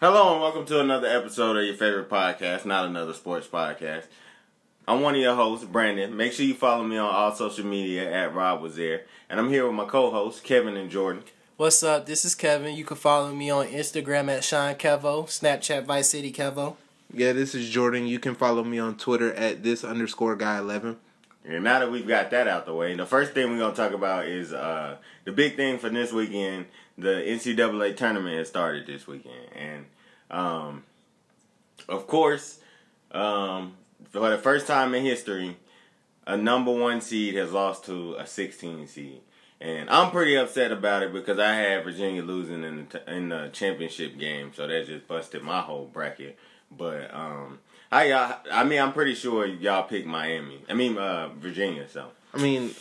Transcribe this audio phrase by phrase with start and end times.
[0.00, 4.04] Hello and welcome to another episode of your favorite podcast, not another sports podcast.
[4.88, 6.14] I'm one of your hosts, Brandon.
[6.16, 9.48] Make sure you follow me on all social media at Rob was there, and I'm
[9.48, 11.22] here with my co-hosts Kevin and Jordan.
[11.56, 12.06] What's up?
[12.06, 12.74] This is Kevin.
[12.76, 16.76] You can follow me on Instagram at Sean Kevo, Snapchat Vice City Kevo.
[17.12, 18.06] Yeah, this is Jordan.
[18.06, 20.96] You can follow me on Twitter at this underscore guy eleven.
[21.46, 23.92] And now that we've got that out the way, the first thing we're gonna talk
[23.92, 26.66] about is uh, the big thing for this weekend.
[26.96, 29.86] The NCAA tournament has started this weekend, and
[30.30, 30.84] um,
[31.88, 32.60] of course,
[33.10, 33.74] um,
[34.10, 35.56] for the first time in history,
[36.26, 39.20] a number one seed has lost to a 16 seed.
[39.60, 43.50] And I'm pretty upset about it because I had Virginia losing in the, in the
[43.52, 46.38] championship game, so that just busted my whole bracket.
[46.70, 50.64] But um, I I mean, I'm pretty sure y'all picked Miami.
[50.68, 51.88] I mean, uh, Virginia.
[51.88, 52.74] So I mean,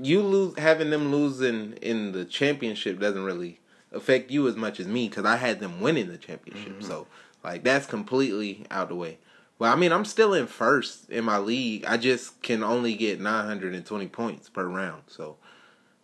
[0.00, 3.60] you lose having them losing in the championship doesn't really
[3.92, 6.72] affect you as much as me because I had them winning the championship.
[6.72, 6.88] Mm-hmm.
[6.88, 7.06] So
[7.42, 9.18] like that's completely out the way.
[9.58, 11.84] Well, I mean, I'm still in first in my league.
[11.84, 15.02] I just can only get 920 points per round.
[15.06, 15.36] So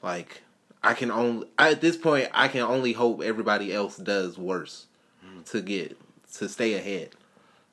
[0.02, 0.42] like
[0.82, 4.86] I can only at this point I can only hope everybody else does worse
[5.24, 5.44] mm.
[5.50, 5.98] to get
[6.34, 7.10] to stay ahead.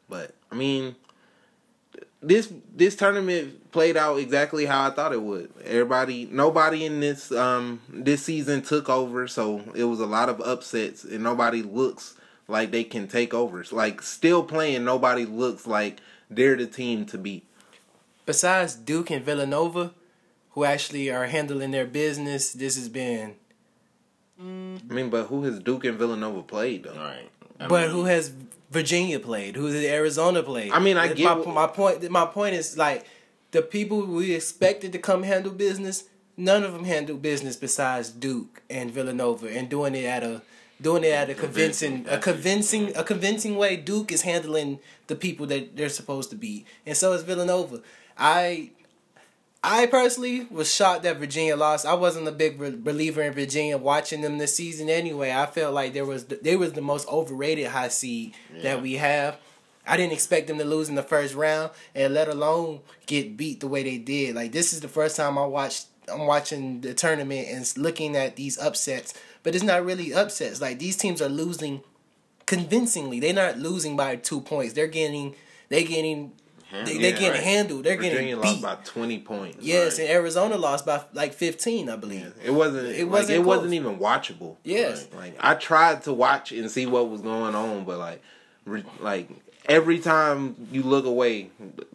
[0.10, 0.96] But I mean,
[2.22, 5.52] this this tournament played out exactly how I thought it would.
[5.64, 10.42] Everybody, nobody in this um this season took over, so it was a lot of
[10.42, 12.16] upsets, and nobody looks
[12.48, 13.64] like they can take over.
[13.72, 17.46] Like still playing, nobody looks like they're the team to beat.
[18.26, 19.94] Besides Duke and Villanova,
[20.52, 23.36] who actually are handling their business, this has been.
[24.40, 26.94] I mean, but who has Duke and Villanova played though?
[26.96, 27.30] right.
[27.60, 28.32] I but mean, who has
[28.70, 29.56] Virginia played?
[29.56, 30.72] Who has Arizona played?
[30.72, 32.10] I mean, I get my, my point.
[32.10, 33.06] My point is like
[33.52, 36.06] the people we expected to come handle business.
[36.36, 40.42] None of them handle business besides Duke and Villanova, and doing it at a
[40.80, 43.78] doing it at a convincing, a convincing, a convincing way.
[43.78, 47.82] Duke is handling the people that they're supposed to be, and so is Villanova.
[48.18, 48.72] I
[49.70, 51.86] I personally was shocked that Virginia lost.
[51.86, 55.34] I wasn't a big re- believer in Virginia watching them this season anyway.
[55.34, 58.64] I felt like there was they was the most overrated high seed yeah.
[58.64, 59.38] that we have.
[59.86, 63.60] I didn't expect them to lose in the first round and let alone get beat
[63.60, 64.36] the way they did.
[64.36, 68.38] Like this is the first time I watched I'm watching the tournament and looking at
[68.38, 69.14] these upsets,
[69.44, 70.62] but it's not really upsets.
[70.62, 71.82] Like these teams are losing
[72.46, 73.20] convincingly.
[73.20, 74.76] They're not losing by 2 points.
[74.76, 75.36] They're getting
[75.68, 76.32] they're getting
[76.72, 77.40] they, are getting right.
[77.44, 77.84] handled.
[77.84, 78.62] They're Virginia getting beat.
[78.62, 79.58] lost by twenty points.
[79.62, 80.08] Yes, right.
[80.08, 82.34] and Arizona lost by like fifteen, I believe.
[82.42, 82.48] Yeah.
[82.48, 82.88] It wasn't.
[82.88, 83.30] It wasn't.
[83.30, 84.58] Like, it wasn't even watchable.
[84.64, 85.08] Yes.
[85.14, 88.22] Like, like I tried to watch and see what was going on, but like,
[88.66, 89.30] re, like
[89.68, 91.50] every time you look away,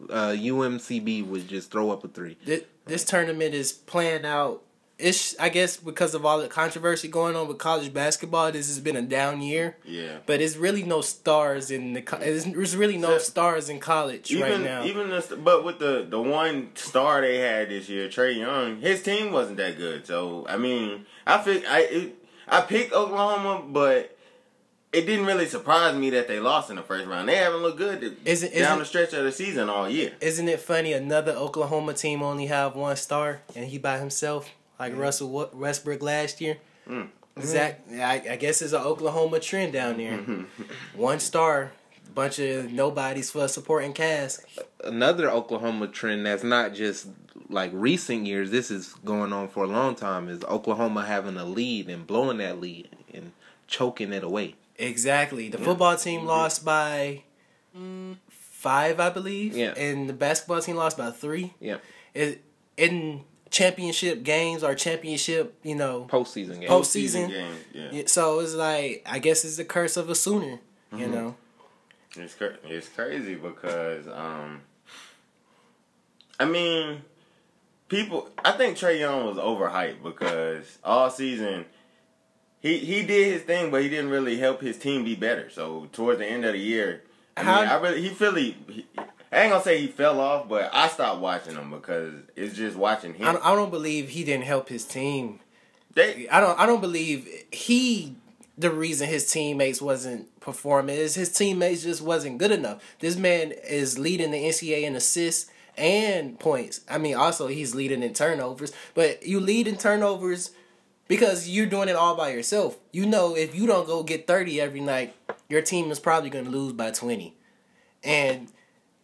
[0.09, 2.37] uh, UMCB would just throw up a three.
[2.45, 4.63] This, this tournament is playing out
[5.03, 8.79] it's I guess because of all the controversy going on with college basketball, this has
[8.79, 9.75] been a down year.
[9.83, 10.19] Yeah.
[10.25, 12.01] But it's really no stars in the.
[12.19, 14.83] There's really no stars in college even, right now.
[14.85, 19.03] Even the, but with the the one star they had this year, Trae Young, his
[19.03, 20.07] team wasn't that good.
[20.07, 22.15] So I mean, I think I it,
[22.47, 24.17] I picked Oklahoma, but.
[24.95, 27.27] It didn't really surprise me that they lost in the first round.
[27.27, 30.11] They haven't looked good isn't, down the stretch of the season all year.
[30.21, 30.93] Isn't it funny?
[30.93, 36.41] Another Oklahoma team only have one star, and he by himself like Russell Westbrook last
[36.41, 36.57] year.
[36.87, 37.09] Mm.
[37.35, 38.01] Exactly.
[38.01, 40.19] I, I, guess it's an Oklahoma trend down there.
[40.95, 41.71] One star,
[42.13, 44.45] bunch of nobodies for a supporting cast.
[44.83, 47.07] Another Oklahoma trend that's not just
[47.49, 48.51] like recent years.
[48.51, 50.29] This is going on for a long time.
[50.29, 53.31] Is Oklahoma having a lead and blowing that lead and
[53.67, 54.55] choking it away?
[54.77, 55.49] Exactly.
[55.49, 55.65] The yeah.
[55.65, 56.29] football team mm-hmm.
[56.29, 57.23] lost by
[58.29, 59.55] five, I believe.
[59.57, 59.73] Yeah.
[59.75, 61.53] And the basketball team lost by three.
[61.59, 61.77] Yeah.
[62.13, 62.41] It
[62.77, 63.21] in
[63.53, 66.71] championship games or championship, you know, postseason games.
[66.71, 68.01] Postseason, game, yeah.
[68.07, 70.97] So it's like I guess it's the curse of a Sooner, mm-hmm.
[70.97, 71.35] you know.
[72.17, 74.61] It's it's crazy because um,
[76.39, 77.03] I mean,
[77.87, 78.29] people.
[78.43, 81.65] I think Trae Young was overhyped because all season.
[82.59, 85.49] He, he did his thing, but he didn't really help his team be better.
[85.49, 87.03] So towards the end of the year,
[87.35, 88.85] I mean, I really he really he,
[89.33, 92.77] I ain't gonna say he fell off, but I stopped watching him because it's just
[92.77, 93.27] watching him.
[93.27, 95.39] I don't, I don't believe he didn't help his team.
[95.95, 96.59] They, I don't.
[96.59, 98.15] I don't believe he.
[98.55, 102.83] The reason his teammates wasn't performing is his teammates just wasn't good enough.
[102.99, 106.81] This man is leading the NCAA in assists and points.
[106.87, 108.71] I mean, also he's leading in turnovers.
[108.93, 110.51] But you lead in turnovers
[111.07, 112.77] because you're doing it all by yourself.
[112.91, 115.15] You know, if you don't go get thirty every night,
[115.49, 117.35] your team is probably going to lose by twenty.
[118.03, 118.49] And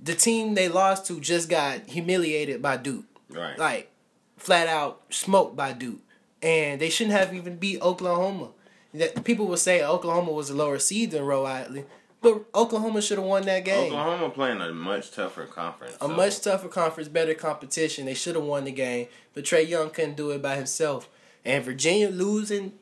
[0.01, 3.05] the team they lost to just got humiliated by Duke.
[3.29, 3.57] Right.
[3.57, 3.91] Like
[4.37, 5.99] flat out smoked by Duke.
[6.41, 8.49] And they shouldn't have even beat Oklahoma.
[8.93, 11.85] that people will say Oklahoma was a lower seed than Rhode Island,
[12.21, 13.91] but Oklahoma should have won that game.
[13.93, 15.95] Oklahoma playing a much tougher conference.
[15.95, 18.05] A so- much tougher conference, better competition.
[18.05, 21.09] They should have won the game, but Trae Young couldn't do it by himself.
[21.45, 22.73] And Virginia losing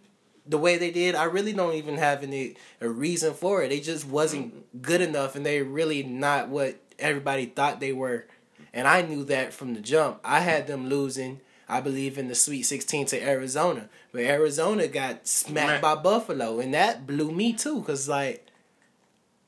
[0.45, 3.69] the way they did, I really don't even have any a reason for it.
[3.69, 8.25] They just wasn't good enough, and they really not what everybody thought they were.
[8.73, 10.19] And I knew that from the jump.
[10.23, 11.41] I had them losing.
[11.69, 16.73] I believe in the Sweet 16 to Arizona, but Arizona got smacked by Buffalo, and
[16.73, 17.81] that blew me too.
[17.81, 18.45] Cause like,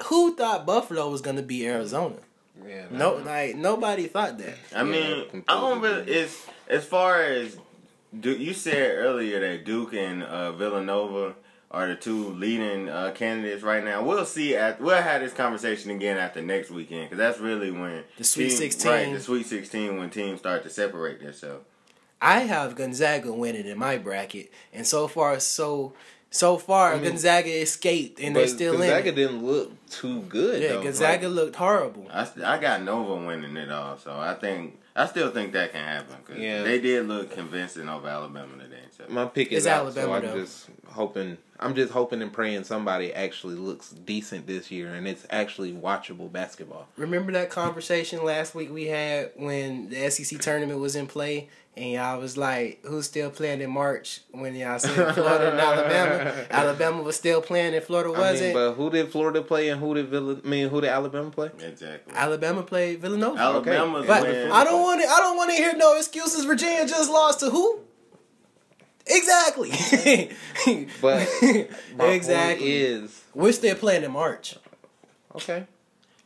[0.04, 2.18] who thought Buffalo was gonna be Arizona?
[2.68, 4.56] Yeah, No, like nobody thought that.
[4.76, 6.02] I mean, completely I don't really.
[6.02, 6.14] agree.
[6.14, 7.58] It's as far as
[8.20, 11.36] Du you said earlier that Duke and uh, Villanova
[11.72, 14.04] are the two leading uh, candidates right now.
[14.04, 14.56] We'll see.
[14.56, 18.50] At we'll have this conversation again after next weekend because that's really when The Sweet
[18.50, 18.92] team- 16.
[18.92, 19.14] right?
[19.14, 21.66] The Sweet Sixteen when teams start to separate themselves.
[22.22, 25.94] I have Gonzaga winning in my bracket, and so far, so
[26.32, 29.04] so far, mean- Gonzaga escaped, and but they're still Gonzaga in.
[29.06, 30.62] Gonzaga didn't look too good.
[30.62, 30.84] Yeah, though.
[30.84, 32.08] Gonzaga Like, looked horrible.
[32.12, 35.84] I, I got Nova winning it all, so I think I still think that can
[35.84, 36.16] happen.
[36.26, 36.64] Cause Yeah.
[36.64, 38.84] they did look convincing over Alabama today.
[38.98, 39.06] So.
[39.08, 40.42] my pick is It's out, Alabama, so I'm though.
[40.42, 41.38] just hoping.
[41.60, 46.32] I'm just hoping and praying somebody actually looks decent this year, and it's actually watchable
[46.32, 46.88] basketball.
[46.98, 51.92] Remember that conversation last week we had when the SEC tournament was in play, and
[51.92, 57.02] y'all was like, "Who's still playing in March?" When y'all said Florida and Alabama, Alabama
[57.04, 58.54] was still playing, and Florida I mean, wasn't.
[58.54, 60.38] but who did Florida play, and who did Villa?
[60.44, 61.52] I mean, who did Alabama play?
[61.62, 62.14] Exactly.
[62.16, 63.38] Alabama played Villanova.
[63.38, 64.28] Alabama's But.
[64.28, 65.08] I don't want to.
[65.08, 66.46] I don't want to hear no excuses.
[66.46, 67.82] Virginia just lost to who?
[69.10, 69.72] Exactly.
[71.02, 71.28] But
[71.98, 72.58] my exactly.
[72.58, 74.56] point is We're still playing in March.
[75.36, 75.66] okay.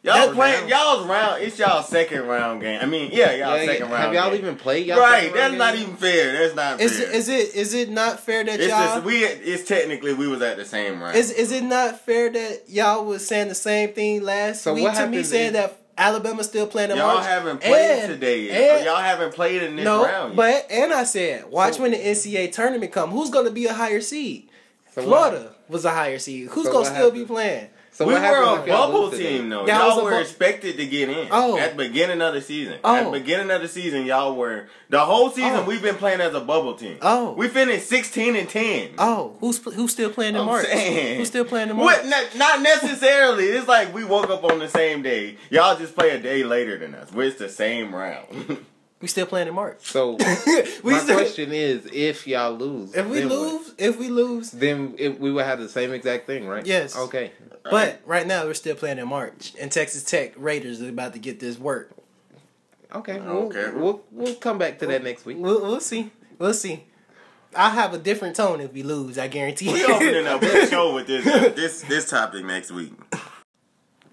[0.05, 1.41] Y'all That playing round- y'all's round.
[1.43, 2.77] It's y'all second round game.
[2.81, 4.03] I mean, yeah, y'all Yeah, second round.
[4.03, 4.39] have y'all game.
[4.41, 4.85] even played?
[4.85, 5.21] Y'all right?
[5.23, 5.83] second That's round not game?
[5.83, 6.31] even fair.
[6.43, 7.07] That's not Is fair.
[7.09, 9.23] it, is it is it not fair that it's y'all just we.
[9.23, 11.15] It's technically we was at the same round.
[11.15, 14.83] is is it not fair that y'all was saying the same thing last So week
[14.83, 17.25] what to me saying if- that Alabama's still playing in y'all March?
[17.25, 20.35] haven't played And- today and- oh, y'all haven't played in this no, round yet.
[20.35, 23.11] but and I said, watch So- when the NCAA tournament come.
[23.11, 24.49] Who's going to be a higher seed?
[24.95, 26.49] So Florida was a higher seed.
[26.49, 27.67] Who's So going to still be playing?
[27.93, 29.67] So we were a bubble team though.
[29.67, 31.57] Y'all Y'all, were expected to get in Oh.
[31.59, 32.79] at the beginning of the season.
[32.83, 32.95] Oh.
[32.95, 35.57] At the beginning of the season, y'all were the whole season.
[35.57, 35.63] Oh.
[35.63, 36.97] We've been playing as a bubble team.
[37.03, 37.33] Oh.
[37.33, 38.89] we finished sixteen and ten.
[38.97, 40.65] Oh, who's who's still playing in I'm March?
[40.65, 41.17] saying.
[41.19, 41.85] Who's still playing in March?
[41.97, 42.05] What?
[42.07, 43.45] Not, not necessarily.
[43.45, 45.37] It's like we woke up on the same day.
[45.51, 47.11] Y'all just play a day later than us.
[47.11, 48.65] We're the same round.
[49.03, 49.81] We still playing in March.
[49.81, 50.11] So
[50.81, 53.37] we my still, question is, if y'all lose, if we then what?
[53.37, 56.65] lose, if we lose, then it, we would have the same exact thing, right?
[56.65, 56.97] Yes.
[56.97, 57.33] Okay.
[57.69, 61.19] but right now we're still playing in March, and Texas Tech Raiders are about to
[61.19, 61.91] get this work.
[62.95, 63.19] Okay.
[63.19, 63.71] We'll, Okay.
[63.75, 65.35] We'll we'll come back to that next week.
[65.37, 66.09] We'll, we'll see.
[66.39, 66.85] We'll see.
[67.57, 69.17] I'll have a different tone if we lose.
[69.17, 69.73] I guarantee.
[69.73, 71.25] we opening up a show with this
[71.55, 72.93] this this topic next week.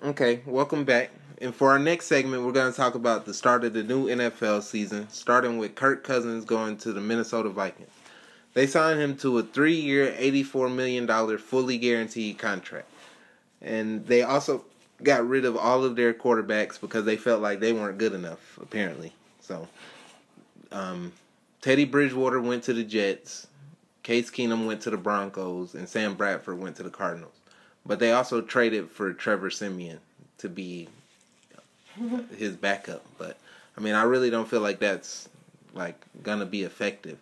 [0.02, 1.12] Okay, welcome back.
[1.40, 4.08] And for our next segment, we're going to talk about the start of the new
[4.08, 7.88] NFL season, starting with Kirk Cousins going to the Minnesota Vikings.
[8.52, 12.88] They signed him to a three year, $84 million fully guaranteed contract.
[13.62, 14.64] And they also
[15.02, 18.58] got rid of all of their quarterbacks because they felt like they weren't good enough,
[18.60, 19.12] apparently.
[19.40, 19.66] So,
[20.72, 21.12] um,
[21.62, 23.46] Teddy Bridgewater went to the Jets,
[24.02, 27.34] Case Keenum went to the Broncos, and Sam Bradford went to the Cardinals.
[27.86, 30.00] But they also traded for Trevor Siemian
[30.38, 30.88] to be
[32.37, 33.05] his backup.
[33.19, 33.39] But
[33.77, 35.29] I mean, I really don't feel like that's
[35.75, 37.19] like gonna be effective.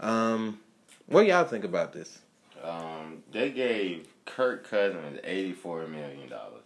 [0.00, 0.58] Um,
[1.06, 2.18] what do y'all think about this?
[2.62, 6.62] Um, they gave Kirk Cousins eighty four million dollars.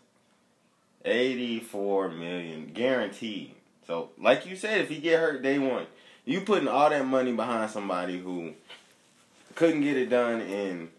[1.05, 3.55] Eighty four million guaranteed.
[3.87, 5.87] So, like you said, if he get hurt day one,
[6.25, 8.53] you putting all that money behind somebody who
[9.55, 10.91] couldn't get it done in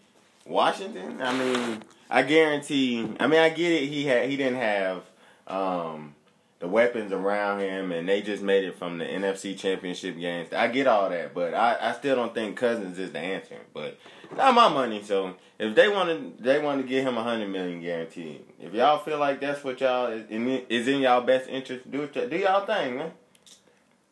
[0.46, 1.22] Washington.
[1.22, 3.08] I mean, I guarantee.
[3.20, 3.88] I mean, I get it.
[3.88, 5.04] He had he didn't have
[5.48, 6.16] um,
[6.60, 10.52] the weapons around him, and they just made it from the NFC Championship games.
[10.52, 13.56] I get all that, but I, I still don't think Cousins is the answer.
[13.74, 13.98] But
[14.36, 15.02] not my money.
[15.02, 18.44] So if they want to, they want to give him a hundred million guaranteed.
[18.60, 22.08] If y'all feel like that's what y'all is in, is in y'all best interest, do.
[22.08, 23.12] Do y'all thing, man.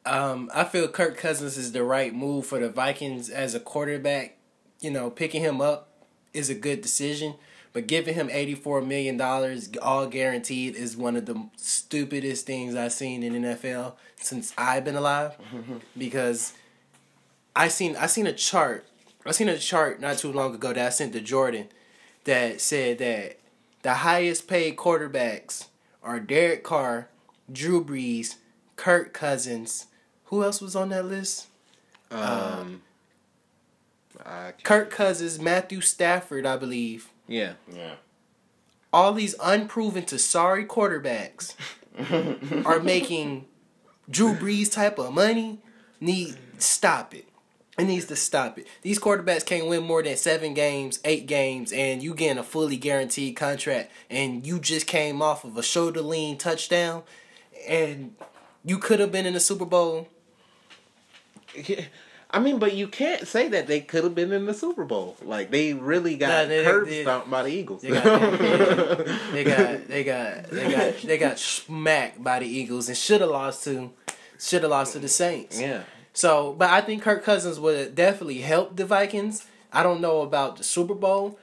[0.05, 4.37] Um, I feel Kirk Cousins is the right move for the Vikings as a quarterback.
[4.79, 5.89] You know, picking him up
[6.33, 7.33] is a good decision,
[7.77, 12.73] but giving him eighty four million dollars all guaranteed is one of the stupidest things
[12.73, 15.35] I've seen in NFL since I've been alive.
[15.97, 16.53] because
[17.55, 18.87] I seen I seen a chart.
[19.27, 21.67] I seen a chart not too long ago that I sent to Jordan
[22.23, 23.37] that said that
[23.83, 25.67] the highest paid quarterbacks
[26.01, 27.09] are Derek Carr,
[27.51, 28.37] Drew Brees,
[28.75, 29.85] Kirk Cousins.
[30.25, 31.45] Who else was on that list?
[32.09, 32.81] Um,
[34.17, 37.09] can't- Kirk Cousins, Matthew Stafford, I believe.
[37.27, 37.53] Yeah.
[37.71, 37.95] Yeah.
[38.93, 41.55] All these unproven to sorry quarterbacks
[42.65, 43.45] are making
[44.09, 45.59] Drew Brees type of money.
[45.99, 47.27] Need stop it.
[47.77, 48.65] It needs to stop it.
[48.81, 52.77] These quarterbacks can't win more than seven games, eight games, and you getting a fully
[52.77, 57.03] guaranteed contract, and you just came off of a shoulder lean touchdown,
[57.67, 58.15] and
[58.65, 60.07] you could have been in the Super Bowl.
[62.37, 65.17] I mean, but you can't say that they could have been in the Super Bowl.
[65.23, 67.81] Like they really got they- curb stomped by the Eagles.
[67.81, 72.95] They got, they got, they got, they got, they got smacked by the Eagles and
[72.97, 73.89] should have lost to,
[74.39, 75.59] should have lost to the Saints.
[75.59, 75.81] yeah.
[76.13, 79.47] So, but I think Kirk Cousins would definitely help the Vikings.
[79.73, 81.39] I don't know about the Super Bowl.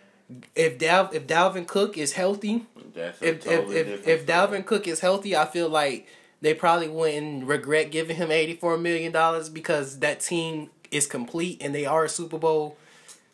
[0.55, 4.27] If Dal if Dalvin Cook is healthy, if totally if if, if.
[4.27, 6.07] Dalvin Cook is healthy, I feel like
[6.41, 11.59] they probably wouldn't regret giving him eighty four million dollars because that team is complete
[11.61, 12.77] and they are a Super Bowl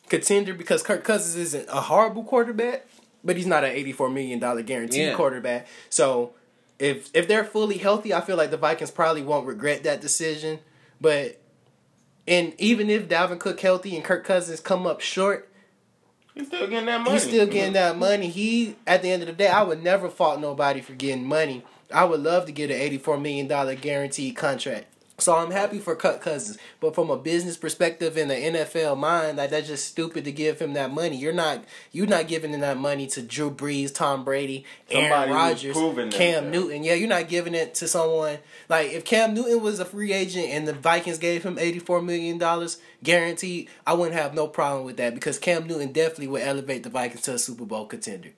[0.08, 0.54] contender.
[0.54, 2.86] Because Kirk Cousins isn't a horrible quarterback,
[3.22, 5.14] but he's not an eighty four million dollar guaranteed Yeah.
[5.14, 5.66] quarterback.
[5.88, 6.32] So
[6.78, 10.60] if if they're fully healthy, I feel like the Vikings probably won't regret that decision.
[11.00, 11.40] But
[12.26, 15.48] and even if Dalvin Cook healthy and Kirk Cousins come up short,
[16.34, 17.12] he's still getting that money.
[17.12, 18.28] He's still getting that money.
[18.28, 21.62] He at the end of the day, I would never fault nobody for getting money.
[21.92, 24.86] I would love to get an eighty-four million dollar guaranteed contract.
[25.20, 29.36] So I'm happy for Cut Cousins, but from a business perspective in the NFL mind,
[29.36, 31.16] like that's just stupid to give him that money.
[31.16, 35.30] You're not you're not giving him that money to Drew Brees, Tom Brady, Somebody Aaron
[35.30, 36.50] Rodgers, Cam.
[36.50, 36.84] Newton.
[36.84, 40.46] Yeah, you're not giving it to someone like if Cam Newton was a free agent
[40.48, 44.96] and the Vikings gave him eighty-four million dollars guaranteed, I wouldn't have no problem with
[44.96, 48.30] that because Cam Newton definitely would elevate the Vikings to a Super Bowl contender.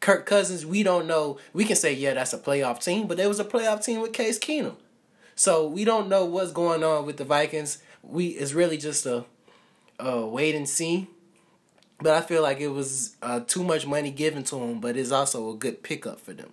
[0.00, 1.38] Kirk Cousins, we don't know.
[1.52, 4.12] We can say yeah, that's a playoff team, but there was a playoff team with
[4.12, 4.74] Case Keenum,
[5.34, 7.78] so we don't know what's going on with the Vikings.
[8.02, 9.24] We it's really just a,
[9.98, 11.08] a wait and see.
[12.00, 15.12] But I feel like it was uh, too much money given to them, but it's
[15.12, 16.52] also a good pickup for them.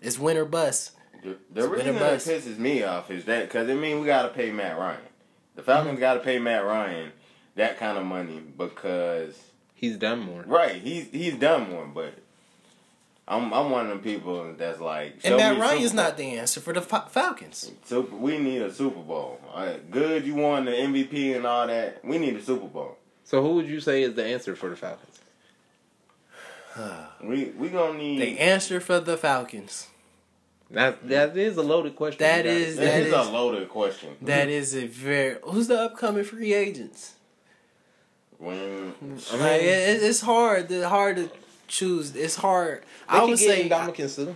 [0.00, 0.92] It's win or bust.
[1.22, 2.26] The, the It's reason that bust.
[2.28, 5.00] pisses me off is that because it mean we got to pay Matt Ryan.
[5.54, 6.00] The Falcons Mm-hmm.
[6.00, 7.12] got to pay Matt Ryan
[7.56, 9.38] that kind of money because
[9.74, 10.42] He's done more.
[10.46, 12.14] right he's he's done more, but
[13.28, 16.36] I'm I'm one of them people that's like And show Matt Ryan is not the
[16.36, 17.72] answer for the Falcons.
[17.84, 19.40] Super, we need a Super Bowl.
[19.52, 22.04] All right, good, you won the MVP and all that.
[22.04, 22.96] We need a Super Bowl.
[23.24, 25.18] So who would you say is the answer for the Falcons?
[27.22, 28.20] We we gonna need.
[28.20, 29.88] The answer for the Falcons.
[30.70, 32.18] That that is a loaded question.
[32.18, 34.16] That You got- is- That is a loaded question.
[34.22, 35.38] That is a very.
[35.44, 37.14] Who's the upcoming free agents?
[38.38, 40.70] When I mean, Like, it, it's hard.
[40.70, 41.30] It's hard to
[41.68, 42.14] choose.
[42.16, 42.82] It's hard.
[42.82, 44.32] they I could would get say Ndamukong Suh.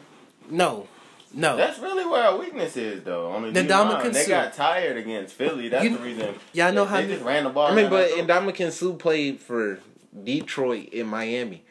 [0.50, 0.86] no,
[1.34, 1.56] no.
[1.56, 3.30] that's really where our weakness is, though.
[3.32, 4.12] On the, The D line.
[4.12, 5.68] They got tired against Philly.
[5.68, 6.34] That's You- the reason.
[6.52, 7.68] y'all know they, how they just ran the ball.
[7.68, 8.28] I mean, but our throat.
[8.28, 9.78] Ndamukong Suh played for
[10.24, 11.62] Detroit and Miami.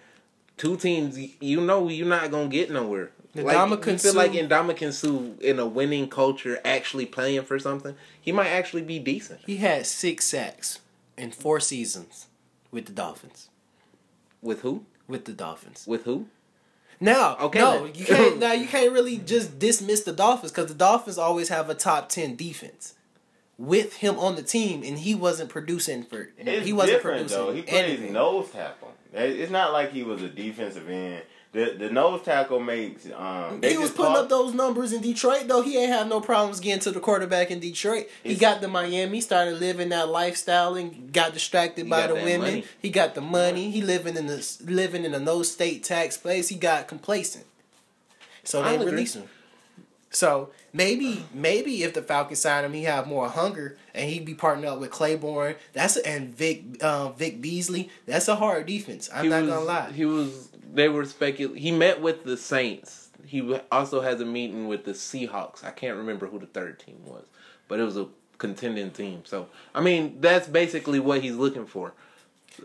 [0.58, 3.12] Two teams, you know, you're not gonna get nowhere.
[3.36, 7.60] Like, Ndamukong you feel Suh- like Ndamukong Suh in a winning culture, actually playing for
[7.60, 9.40] something, he might actually be decent.
[9.46, 10.80] He had six sacks
[11.18, 12.28] in four seasons
[12.72, 13.50] with the Dolphins.
[14.42, 14.86] With who?
[15.10, 15.84] With the Dolphins.
[15.86, 16.28] With who?
[17.02, 17.96] Now, Okay, no, then.
[17.96, 18.40] you can't.
[18.46, 22.08] Now you can't really just dismiss the Dolphins because the Dolphins always have a top
[22.10, 22.94] ten defense
[23.58, 26.30] with him on the team, and he wasn't producing for.
[26.38, 27.54] It's he wasn't different producing though.
[27.54, 28.14] He plays anything.
[28.14, 28.94] nose tackle.
[29.14, 31.24] It's not like he was a defensive end.
[31.52, 33.08] The the nose tackle makes.
[33.16, 35.64] Um, they He was putting call- up those numbers in Detroit, though.
[35.64, 38.08] He ain't have no problems getting to the quarterback in Detroit.
[38.24, 42.14] He It's- got to Miami, started living that lifestyle, and got distracted by got the
[42.16, 42.42] women.
[42.42, 42.66] money.
[42.80, 43.72] He got the money.
[43.72, 46.50] He living in the living in a no state tax place.
[46.50, 47.46] He got complacent,
[48.44, 49.24] so they I'll released him.
[50.12, 54.34] So maybe maybe if the Falcons sign him, he have more hunger and he'd be
[54.36, 55.56] partnered up with Claiborne.
[55.74, 57.90] That's and Vic uh, Vic Beasley.
[58.06, 59.10] That's a hard defense.
[59.14, 59.92] I'm he not was, gonna lie.
[59.92, 60.50] He was.
[60.74, 61.56] They were specul.
[61.58, 63.10] He met with the Saints.
[63.26, 65.64] He also has a meeting with the Seahawks.
[65.64, 67.26] I can't remember who the third team was,
[67.68, 68.08] but it was a
[68.38, 69.24] contending team.
[69.26, 71.94] So I mean, that's basically what he's looking for.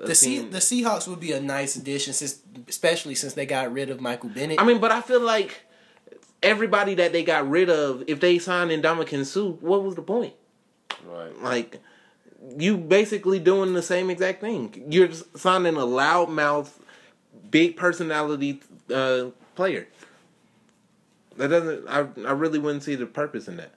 [0.02, 3.46] A The Se- team- the Seahawks would be a nice addition, since especially since they
[3.46, 4.60] got rid of Michael Bennett.
[4.60, 5.62] I mean, but I feel like
[6.42, 10.34] everybody that they got rid of, if they signed Ndamukong Suh, what was the point?
[11.06, 11.40] Right.
[11.42, 11.80] Like,
[12.58, 14.84] you basically doing the same exact thing.
[14.90, 16.70] You're signing a loudmouth,
[17.50, 18.60] big personality
[18.92, 19.86] uh, player.
[21.36, 21.88] That doesn't.
[21.88, 23.72] I I really wouldn't see the purpose in that.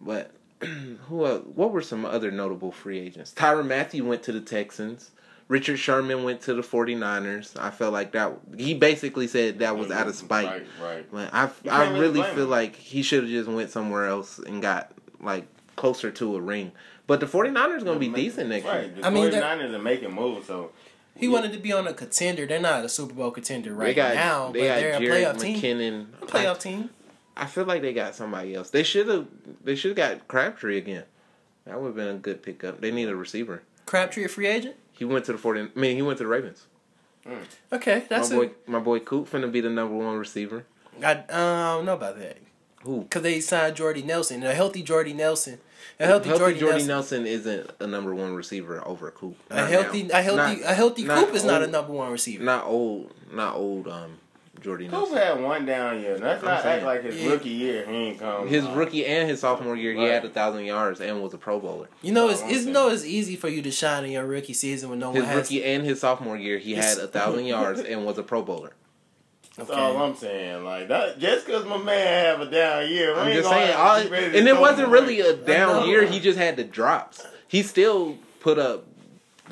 [0.00, 1.26] But who?
[1.26, 1.44] Else?
[1.54, 3.32] What were some other notable free agents?
[3.32, 5.10] Tyrann Mathieu went to the Texans.
[5.46, 7.60] Richard Sherman went to the 49ers.
[7.60, 8.32] I felt like that.
[8.56, 10.46] He basically said that was out of spite.
[10.46, 10.66] Right.
[10.80, 11.10] Right.
[11.12, 12.50] But I, I really really feel him.
[12.50, 14.90] like he should have just went somewhere else and got
[15.20, 16.72] like closer to a ring.
[17.06, 18.74] But the 49ers going to be decent next year.
[18.74, 18.96] Right.
[18.96, 20.70] The I mean, 49ers are making moves, so
[21.16, 22.46] He wanted to be on a contender.
[22.46, 25.36] They're not a Super Bowl contender right they got now, they but they're a Jared
[25.36, 26.08] playoff team.
[26.20, 26.90] A playoff team.
[27.36, 28.70] I, I feel like they got somebody else.
[28.70, 29.26] They should have
[29.62, 31.04] they should have got Crabtree again.
[31.66, 32.80] That would have been a good pickup.
[32.80, 33.62] They need a receiver.
[33.86, 34.76] Crabtree a free agent.
[34.92, 36.66] He went to the 40 I mean, he went to the Ravens.
[37.72, 38.38] Okay, that's my a.
[38.40, 40.66] boy my boy Coop finna be the number one receiver.
[41.02, 42.38] I, uh, I don't know about that
[42.82, 43.02] Who?
[43.02, 45.58] because they signed Jordy Nelson, a healthy Jordy Nelson,
[46.00, 46.88] a healthy, Healthy Jordy, Jordy Nelson.
[46.88, 49.36] Nelson isn't a number one receiver over Coop.
[49.50, 50.18] A Not healthy, now.
[50.18, 52.42] a healthy, Not- a healthy not Coop is not a number one receiver.
[52.44, 53.88] Not old, not old.
[53.88, 54.18] Um,
[54.60, 55.16] Jordy Coop Nelson.
[55.16, 56.16] had one down year.
[56.18, 56.76] Let's I'm not saying.
[56.76, 57.30] act like his Yeah.
[57.30, 58.48] rookie year he ain't come.
[58.48, 61.60] His rookie and his sophomore year, he had a thousand yards and was a Pro
[61.60, 61.88] Bowler.
[62.00, 62.60] You know, it's, it's okay.
[62.60, 65.20] you know it's easy for you to shine in your rookie season when no His
[65.22, 65.36] one has.
[65.50, 68.72] rookie and his sophomore year, he had a thousand yards and was a Pro Bowler.
[69.56, 69.80] That's Okay.
[69.80, 70.64] all I'm saying.
[70.64, 74.04] Like that, just because my man have a down year, I'm just saying, all, to
[74.04, 76.04] be ready to and it wasn't really a down year.
[76.04, 77.24] He just had the drops.
[77.46, 78.84] He still put up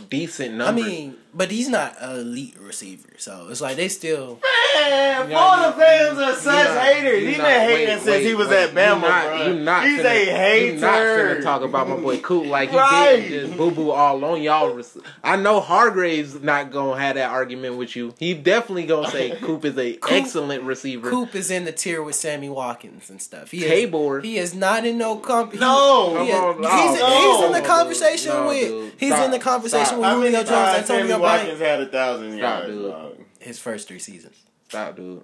[0.09, 0.85] decent I numbers.
[0.85, 4.39] mean, but he's not an elite receiver, so it's like they still.
[4.75, 7.21] Man, You know, Florida fans are such not- haters.
[7.23, 8.63] He not- been hating wait, since wait, he was wait.
[8.65, 9.47] at Bama, You not, bro.
[9.47, 10.67] you not He's finna, a hater.
[10.75, 13.17] You not finna talk about my boy Coop like he Right.
[13.29, 14.71] did just boo boo all on y'all.
[14.75, 14.87] rec-
[15.23, 18.15] I know Hargrave's not gonna have that argument with you.
[18.19, 21.11] He definitely gonna say Coop is a Coop- excellent receiver.
[21.11, 23.51] Coop is in the tier with Sammy Watkins and stuff.
[23.51, 24.21] He is, Tabor.
[24.21, 25.61] He is not in no company.
[25.61, 26.25] No.
[26.25, 28.61] he is- on, he's, no, he's no, in the conversation No, with.
[28.69, 28.93] dude.
[28.99, 29.99] He's Stop, in the conversation stop.
[29.99, 31.71] with How many Julio Jones, uh, times Sammy Antonio Watkins Brown.
[31.71, 32.67] had a thousand Stop, yards?
[32.69, 33.27] dude.
[33.41, 34.37] His first three seasons.
[34.69, 35.23] Stop, dude.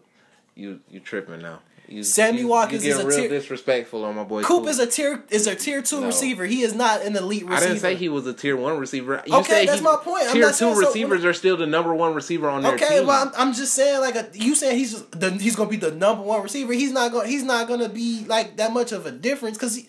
[0.55, 1.61] You you tripping now?
[1.91, 4.43] You, Sammy you, Watkins you is getting a real tier- disrespectful on my boy.
[4.43, 6.09] Coop is a tier is a tier two No.
[6.09, 6.45] receiver.
[6.45, 7.55] He is not an elite receiver.
[7.65, 9.23] I didn't say he was a tier one receiver.
[9.27, 10.25] You Okay, that's he- my point.
[10.27, 12.75] I'm Tier not two saying so- receivers are still the number one receiver on their
[12.75, 13.07] Okay, team.
[13.07, 15.77] well, I'm, I'm just saying, like, a, you saying he's just the, he's gonna be
[15.79, 16.75] the number one receiver.
[16.75, 17.27] He's not going.
[17.27, 19.83] He's not gonna be like that much of a difference because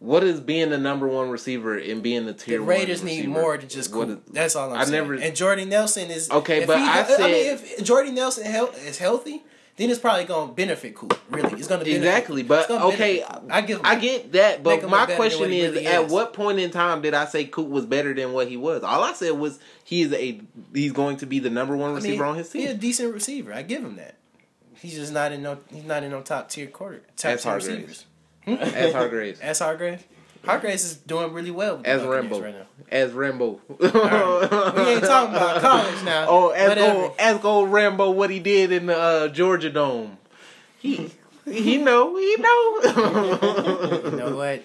[0.00, 3.56] what is being the number one receiver and being the tier the Raiders need more
[3.58, 4.08] than just Coop.
[4.08, 4.92] is- That's all I'm I saying.
[4.92, 8.98] never- and Jordy Nelson is Okay, but he, I I mean, if Jordy Nelson is
[8.98, 9.42] healthy,
[9.76, 11.18] then it's probably gonna benefit Coop.
[11.30, 13.80] Really, it's gonna benefit, Exactly, but okay, I give.
[13.84, 16.12] I get that, but my question is: really at is.
[16.12, 18.82] what point in time did I say Coop was better than what he was?
[18.82, 20.40] All I said was he is a
[20.74, 22.62] he's going to be the number one I mean, receiver on his team.
[22.62, 23.52] He's a decent receiver.
[23.52, 24.16] I give him that.
[24.80, 25.58] He's just not in no.
[25.72, 27.02] He's not in no top tier quarter.
[27.16, 28.04] Top As tier receivers.
[28.56, 30.02] As Hargraves, As Hargraves.
[30.44, 32.66] Hargraves is doing really well with as Rambo, right now.
[32.90, 33.60] as Rambo.
[33.68, 33.90] We ain't
[35.04, 36.26] talking about college now.
[36.28, 40.16] Oh, ask old, ask old Rambo what he did in the uh, Georgia Dome.
[40.78, 41.10] He
[41.44, 42.80] he know he know.
[44.04, 44.62] You know what?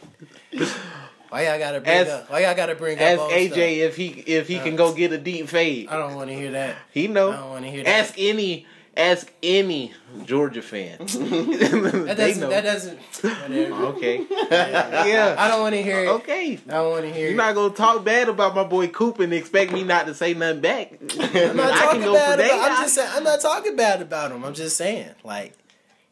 [1.29, 2.29] Why y'all gotta bring up?
[2.29, 3.25] Why y'all gotta bring ask up?
[3.25, 3.57] old AJ stuff?
[3.59, 5.87] if he if he can go get a deep fade.
[5.89, 6.75] I don't want to hear that.
[6.91, 7.31] He know.
[7.31, 7.89] I don't want to hear that.
[7.89, 9.91] Ask any ask any
[10.25, 10.97] Georgia fan.
[10.99, 12.41] that doesn't.
[12.41, 12.49] know.
[12.49, 12.99] That doesn't.
[12.99, 13.73] Whatever.
[13.95, 14.25] okay.
[14.29, 15.35] yeah.
[15.37, 16.07] I don't want to hear it.
[16.09, 16.59] Okay.
[16.67, 17.37] I don't want to hear You're it.
[17.37, 20.61] not gonna talk bad about my boy Coop and expect me not to say nothing
[20.61, 20.93] back.
[21.19, 22.71] I'm not talking bad for about.
[22.71, 23.09] I'm just saying.
[23.13, 24.43] I'm not talking bad about him.
[24.43, 25.53] I'm just saying, like,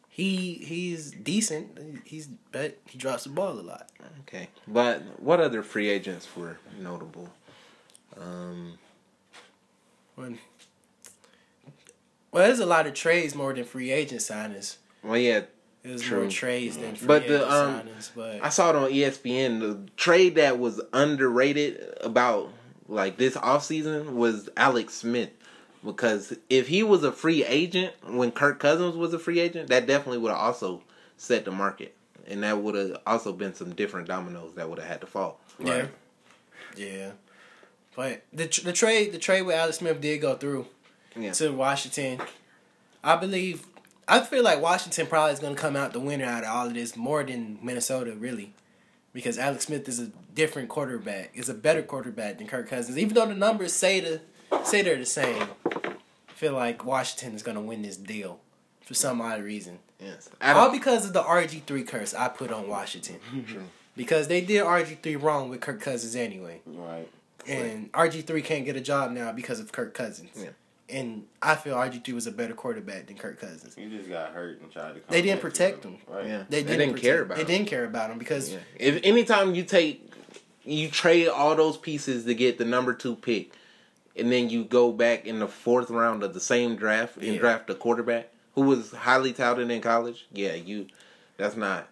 [0.09, 2.01] he he's decent.
[2.05, 3.89] He's but he drops the ball a lot.
[4.21, 7.29] Okay, but what other free agents were notable?
[8.19, 8.77] Um,
[10.15, 10.37] When,
[12.31, 14.77] well, there's a lot of trades more than free agent signings.
[15.03, 15.41] well, yeah,
[15.83, 16.21] There's True.
[16.21, 18.11] more trades than free But agent the, um, signings.
[18.15, 19.59] But I saw it on ESPN.
[19.59, 22.51] The trade that was underrated about
[22.87, 25.29] like this offseason was Alex Smith.
[25.83, 29.87] Because if he was a free agent when Kirk Cousins was a free agent, that
[29.87, 30.83] definitely would have also
[31.17, 31.95] set the market.
[32.27, 35.39] And that would have also been some different dominoes that would have had to fall.
[35.59, 35.87] yeah,
[36.77, 37.11] yeah.
[37.95, 40.67] But the the trade the trade with Alex Smith did go through
[41.15, 41.31] Yeah.
[41.33, 42.21] to Washington.
[43.03, 43.65] I believe.
[44.07, 46.67] I feel like Washington probably is going to come out the winner out of all
[46.67, 48.53] of this more than Minnesota, really,
[49.13, 51.31] because Alex Smith is a different quarterback.
[51.33, 54.21] Is a better quarterback than Kirk Cousins, even though the numbers say the
[54.65, 55.43] say they're the same.
[55.65, 58.39] I feel like Washington is going to win this deal
[58.81, 59.79] for some odd reason.
[59.99, 60.29] Yes.
[60.41, 63.17] All because of the RG three curse I put on Washington.
[63.93, 67.09] Because they did RG three wrong with Kirk Cousins anyway, Right.
[67.45, 70.29] and RG three can't get a job now because of Kirk Cousins.
[70.33, 70.51] Yeah.
[70.91, 73.75] And I feel RG three was a better quarterback than Kirk Cousins.
[73.75, 74.99] He just got hurt and tried to.
[74.99, 75.91] Come They didn't back to protect him.
[75.93, 75.99] him.
[76.07, 76.25] Right.
[76.27, 76.43] yeah.
[76.49, 77.45] They They didn't, didn't protect- care about him.
[77.47, 77.57] They him.
[77.59, 78.59] didn't care about him because Yeah.
[78.77, 80.07] If anytime you take
[80.63, 83.51] you trade all those pieces to get the number two pick,
[84.15, 87.39] and then you go back in the fourth round of the same draft and Yeah.
[87.39, 90.87] draft a quarterback who was highly touted in college, yeah, you
[91.37, 91.87] that's not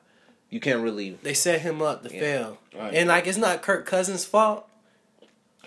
[0.52, 2.20] you can't really they set him up to Yeah.
[2.20, 2.58] fail.
[2.76, 2.94] Right.
[2.94, 4.68] And like it's not Kirk Cousins' fault,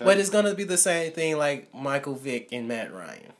[0.02, 0.10] Okay.
[0.10, 3.32] but it's gonna be the same thing like Michael Vick and Matt Ryan.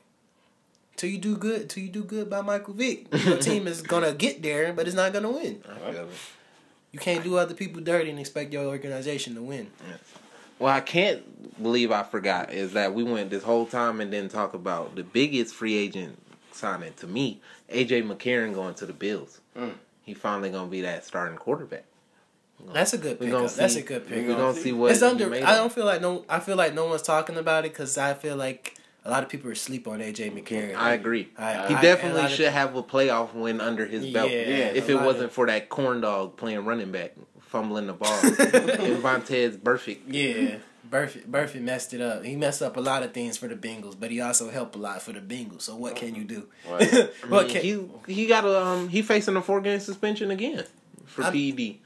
[0.95, 4.13] Till you do good, till you do good by Michael Vick, your team is gonna
[4.13, 5.63] get there, but it's not gonna win.
[5.69, 6.09] I feel it.
[6.91, 9.71] You can't do other people dirty and expect your organization to win.
[10.59, 14.31] Well, I can't believe I forgot is that we went this whole time and didn't
[14.31, 16.19] talk about the biggest free agent
[16.51, 19.41] signing to me, AJ McCarron going to the Bills.
[19.57, 19.73] Mm.
[20.03, 21.85] He finally gonna be that starting quarterback.
[22.73, 23.41] That's a good We pickup.
[23.41, 24.37] gonna That's a good We're pickup.
[24.37, 25.29] gonna see what It's he under.
[25.29, 26.23] made I don't feel like no.
[26.29, 29.27] I feel like no one's talking about it because I feel like a lot of
[29.29, 30.75] people are asleep on AJ McCarron.
[30.75, 31.27] I agree.
[31.37, 34.31] I- he I- definitely a lot of- should have a playoff win under his belt.
[34.31, 34.37] Yeah,
[34.73, 38.33] if it wasn't of- for that corn dog playing running back, fumbling the ball, and
[39.03, 40.09] Vontaze perfect.
[40.09, 40.55] Yeah,
[40.89, 42.23] Burfict, Burfict messed it up.
[42.23, 44.79] He messed up a lot of things for the Bengals, but he also helped a
[44.79, 45.63] lot for the Bengals.
[45.63, 46.47] So what can you do?
[46.69, 46.93] Right.
[46.93, 47.61] I what mean, can,
[48.07, 50.63] he he got a um he facing a four game suspension again
[51.05, 51.79] for I'm- PED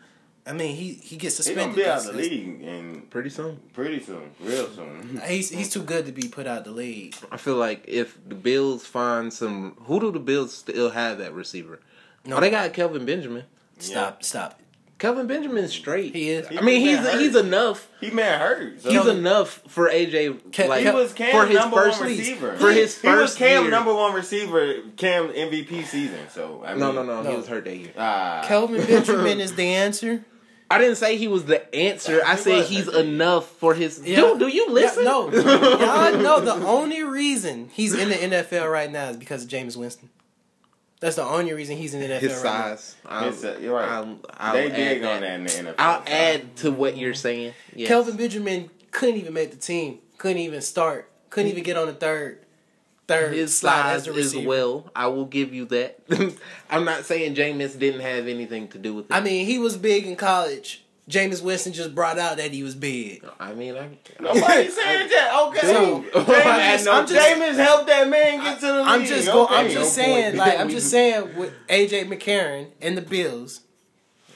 [0.47, 1.75] I mean, he he gets suspended.
[1.75, 2.19] He gonna suspended.
[2.19, 3.59] be out this- the league and pretty soon.
[3.73, 5.21] pretty soon, real soon.
[5.27, 7.15] He's he's too good to be put out the league.
[7.31, 11.33] I feel like if the Bills find some, who do the Bills still have that
[11.33, 11.79] receiver?
[12.25, 12.37] No.
[12.37, 13.43] Oh, they got Kelvin Benjamin.
[13.79, 14.59] Stop, stop.
[14.99, 16.15] Kelvin Benjamin's straight.
[16.15, 16.47] He is.
[16.49, 17.19] I mean, He hurt.
[17.19, 17.87] he's enough.
[18.01, 18.81] He man hurt.
[18.81, 20.51] So He's enough for AJ.
[20.51, 22.57] Ke- like he was Cam's for his number first one receiver.
[22.57, 23.71] for his he was first Cam year.
[23.71, 26.17] number one receiver, Cam MVP season.
[26.33, 27.29] So I mean, No, no, no, No.
[27.29, 27.91] He was hurt that year.
[27.95, 30.25] Ah, Kelvin Benjamin is the answer.
[30.69, 32.21] I didn't say he was the answer.
[32.25, 33.13] I He said was he's hurt that year.
[33.13, 34.01] enough for his.
[34.05, 34.17] Yeah.
[34.17, 35.03] Dude, do you listen?
[35.05, 39.43] Yeah, no, y'all know the only reason he's in the NFL right now is because
[39.43, 40.09] of Jameis Winston.
[40.99, 42.95] That's the only reason he's in the NFL his right size.
[43.05, 43.87] I'll, His, uh, you're right.
[43.87, 45.15] I'll, I'll they add big that.
[45.15, 45.75] on that in the NFL.
[45.77, 47.53] I'll add to what you're saying.
[47.75, 47.87] Yes.
[47.87, 49.99] Kelvin Benjamin couldn't even make the team.
[50.17, 51.11] Couldn't even start.
[51.29, 52.39] Couldn't even get on the third.
[53.07, 54.89] Third his slot size as a as well.
[54.95, 55.99] I will give you that.
[56.69, 59.13] I'm not saying Jameis didn't have anything to do with it.
[59.13, 60.83] I mean, he was big in college.
[61.09, 63.23] Jameis Winston just brought out that he was big.
[63.39, 63.87] I mean, I,
[64.19, 65.47] Nobody saying that.
[65.47, 68.73] Okay, Dude, Jameis, I had no- I'm just, Jameis helped that man get to the
[68.79, 68.87] league.
[68.87, 70.35] I'm just go, I'm just no saying, point.
[70.35, 73.61] like I'm just saying with AJ McCarron and the Bills,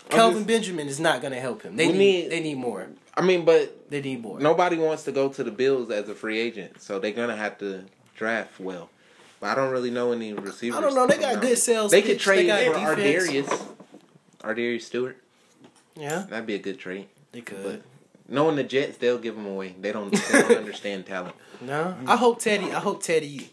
[0.09, 1.75] Kelvin Benjamin is not gonna help him.
[1.75, 2.87] They need, need- they need more.
[3.15, 4.39] I mean, but They need more.
[4.39, 7.57] nobody wants to go to the Bills as a free agent, so they're gonna have
[7.57, 7.83] to
[8.21, 8.91] draft well.
[9.39, 10.77] But I don't really know any receivers.
[10.77, 11.07] I don't know.
[11.07, 11.89] They got good sales.
[11.89, 13.27] They could trade got for defense.
[13.49, 13.67] Ardarius.
[14.41, 15.17] Ardarius Stewart.
[15.95, 17.07] Yeah, That'd be a good trade.
[17.31, 17.63] they could.
[17.63, 17.81] But
[18.31, 19.73] knowing the Jets, they'll give them away.
[19.81, 20.11] They don't.
[20.11, 21.35] They don't understand talent.
[21.59, 22.71] No, I hope Teddy.
[22.71, 23.49] I hope Teddy.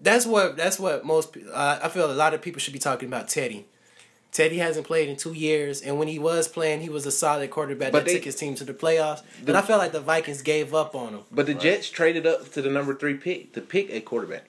[0.00, 0.56] That's what.
[0.56, 1.36] That's what most.
[1.52, 3.66] Uh, I feel a lot of people should be talking about Teddy.
[4.32, 7.50] Teddy hasn't played in two years, and when he was playing, he was a solid
[7.50, 9.20] quarterback But that they- took his team to the playoffs.
[9.40, 11.20] The- But I felt like the Vikings gave up on him.
[11.30, 14.44] But the Jets traded up to the number three pick to pick a quarterback.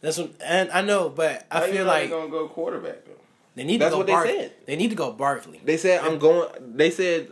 [0.00, 2.48] That's what, and I know, but I How you feel know like they're gonna go
[2.48, 3.12] quarterback though.
[3.54, 4.02] they need That's to go.
[4.02, 4.52] That's what they said.
[4.66, 5.60] They need to go Barkley.
[5.64, 6.48] They said I'm going.
[6.74, 7.28] They said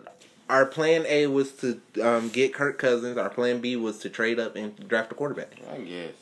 [0.51, 3.17] our plan A was to um, get Kirk Cousins.
[3.17, 5.53] Our plan B was to trade up and draft a quarterback.
[5.73, 6.13] I guess.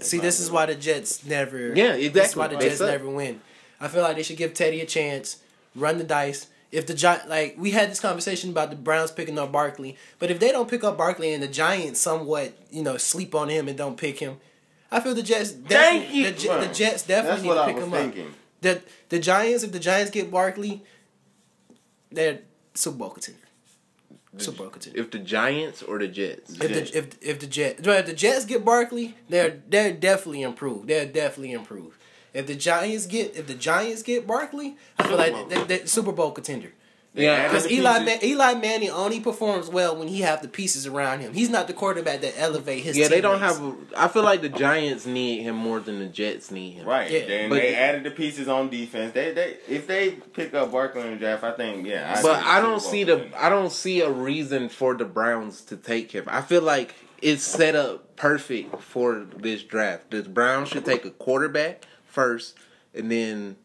[0.00, 1.68] See, this is why the Jets never.
[1.74, 2.38] Yeah, This is exactly.
[2.40, 2.90] why the They Jets suck.
[2.90, 3.40] never win.
[3.80, 5.38] I feel like they should give Teddy a chance,
[5.74, 6.46] run the dice.
[6.70, 10.30] If the Gi- like we had this conversation about the Browns picking up Barkley, but
[10.30, 13.68] if they don't pick up Barkley and the Giants somewhat you know sleep on him
[13.68, 14.36] and don't pick him,
[14.90, 15.52] I feel the Jets.
[15.52, 16.24] Thank definitely- you.
[16.24, 18.26] The, J- the Jets definitely That's need what to I pick was him thinking.
[18.26, 18.32] up.
[18.60, 20.82] The the Giants, if the Giants get Barkley,
[22.10, 22.40] they're
[22.74, 23.40] Super Bowl contender.
[24.36, 25.00] Super Bowl contender.
[25.00, 26.52] If the Giants or the Jets.
[26.52, 30.88] If the if if the Jets if the Jets get Barkley, they're they're definitely improved.
[30.88, 31.97] They're definitely improved.
[32.34, 36.12] If the Giants get if the Giants get Barkley, I feel like they, they, Super
[36.12, 36.72] Bowl contender.
[37.14, 40.86] Yeah, Because Eli pieces- Man, Eli Manning only performs well when he have the pieces
[40.86, 41.32] around him.
[41.32, 42.96] He's not the quarterback that elevate his.
[42.96, 43.60] Yeah, they don't have.
[43.60, 46.86] A, I feel like the Giants need him more than the Jets need him.
[46.86, 47.10] Right.
[47.10, 47.26] Yeah.
[47.26, 49.14] Then But- they added the pieces on defense.
[49.14, 52.14] They they if they pick up Barkley in the draft, I think yeah.
[52.16, 53.14] I But I don't see the.
[53.16, 53.36] contender.
[53.38, 56.24] I don't see a reason for the Browns to take him.
[56.28, 60.10] I feel like it's set up perfect for this draft.
[60.12, 61.84] The Browns should take a quarterback
[62.18, 62.56] first,
[62.94, 63.56] and then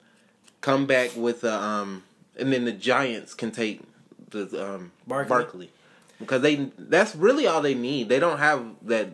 [0.61, 1.53] come back with a.
[1.53, 2.03] Um,
[2.37, 3.81] and then the Giants can take
[4.29, 5.29] the um, Barkley.
[5.29, 5.71] Barkley.
[6.19, 6.71] because they.
[6.77, 8.09] That's really all they need.
[8.09, 9.09] They don't have that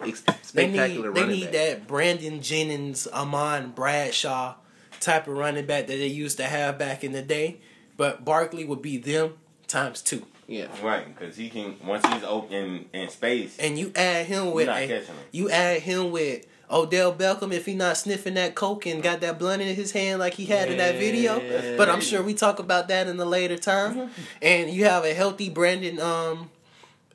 [0.00, 1.52] ex- They need spectacular they running need back.
[1.52, 4.54] that Brandon Jennings, Ahmad Bradshaw
[5.00, 7.58] type of running back that they used to have back in the day.
[7.96, 9.34] But Barkley would be them
[9.66, 10.26] times two.
[10.48, 10.66] Yeah.
[10.82, 13.56] Right, because he can once he's open in space.
[13.58, 15.24] And you add him with not a- catching him.
[15.30, 19.38] you add him with Odell Beckham if he not sniffing that coke and got that
[19.38, 21.38] blunt in his hand like he had in that video.
[21.76, 24.10] But I'm sure we talk about that in a later time.
[24.40, 26.50] and you have a healthy Brandon um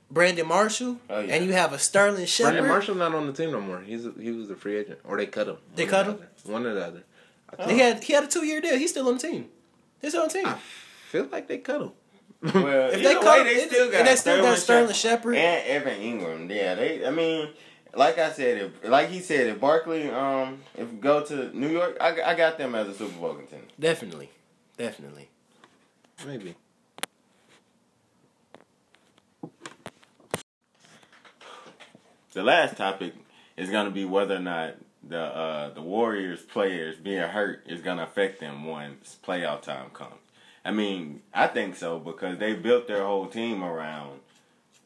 [0.09, 1.35] Brandon Marshall Oh, yeah.
[1.35, 2.53] and you have a Sterling Shepard.
[2.53, 3.81] Brandon Marshall's not on the team no more.
[3.81, 5.57] He's a, he was a free agent, or they cut him.
[5.75, 6.17] They cut the him?
[6.19, 6.53] other.
[6.53, 7.03] One or the other.
[7.59, 8.77] I, He had he had a two year deal.
[8.77, 9.47] He's still on the team.
[10.01, 10.45] He's still on the team.
[10.47, 10.57] I
[11.09, 11.91] feel like they cut him.
[12.41, 12.53] Well,
[12.91, 15.35] If either they way, cut- they still and got they still got Sterling Shepard Shepard.
[15.35, 16.55] and Evan Engram.
[16.55, 17.05] Yeah, they.
[17.05, 17.49] I mean,
[17.97, 21.97] like I said, if like he said, if Barkley um if go to New York,
[21.99, 23.65] I, I got them as a Super Bowl contender.
[23.79, 24.29] Definitely,
[24.77, 25.29] definitely.
[26.25, 26.55] Maybe.
[32.33, 33.13] The last topic
[33.55, 37.81] is going to be whether or not the uh, the Warriors players being hurt is
[37.81, 40.13] going to affect them once playoff time comes.
[40.63, 44.19] I mean, I think so because they built their whole team around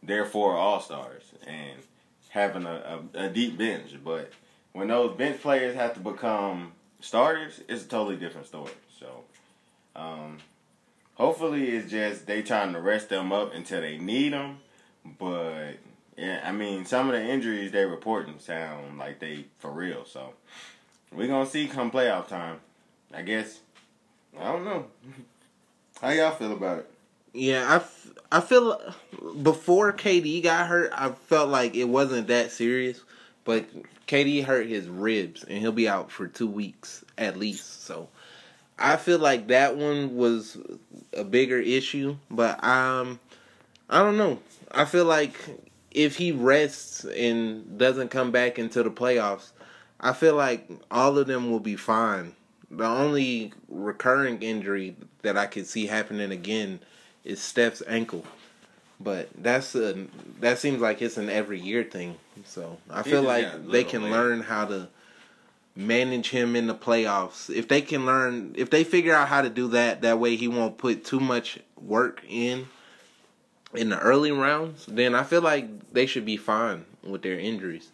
[0.02, 1.80] their four All Stars and
[2.32, 3.92] having a, a, a deep bench.
[4.04, 4.32] But
[4.72, 8.72] when those bench players have to become starters, it's a totally different story.
[9.00, 9.24] So,
[9.96, 10.38] um,
[11.16, 14.60] hopefully, it's just they trying to rest them up until they need them.
[15.20, 15.74] But
[16.18, 20.06] yeah, I mean, some of the injuries they reporting sound like they for real.
[20.06, 20.34] So
[21.12, 22.60] we're gonna see come playoff time.
[23.14, 23.60] I guess.
[24.40, 24.86] I don't know.
[26.02, 26.91] How y'all feel about it?
[27.34, 28.82] Yeah, I, f- I feel
[29.42, 33.02] before KD got hurt, I felt like it wasn't that serious.
[33.44, 33.66] But
[34.08, 37.84] KD hurt his ribs, and he'll be out for two weeks at least.
[37.84, 38.10] So
[38.78, 40.58] I feel like that one was
[41.14, 42.18] a bigger issue.
[42.30, 43.20] But um,
[43.90, 44.40] I don't know.
[44.72, 45.34] I feel like
[45.92, 49.52] if he rests and doesn't come back into the playoffs,
[50.00, 52.36] I feel like all of them will be fine.
[52.70, 56.80] The only recurring injury that I could see happening again
[57.24, 58.26] is Steph's ankle.
[59.00, 60.06] But that's a
[60.40, 62.18] that seems like it's an every year thing.
[62.46, 64.12] So I feel like they can late.
[64.12, 64.90] learn how to
[65.76, 67.50] manage him in the playoffs.
[67.54, 70.48] If they can learn if they figure out how to do that, that way he
[70.48, 72.68] won't put too much work in
[73.74, 77.90] in the early rounds, then I feel like they should be fine with their injuries.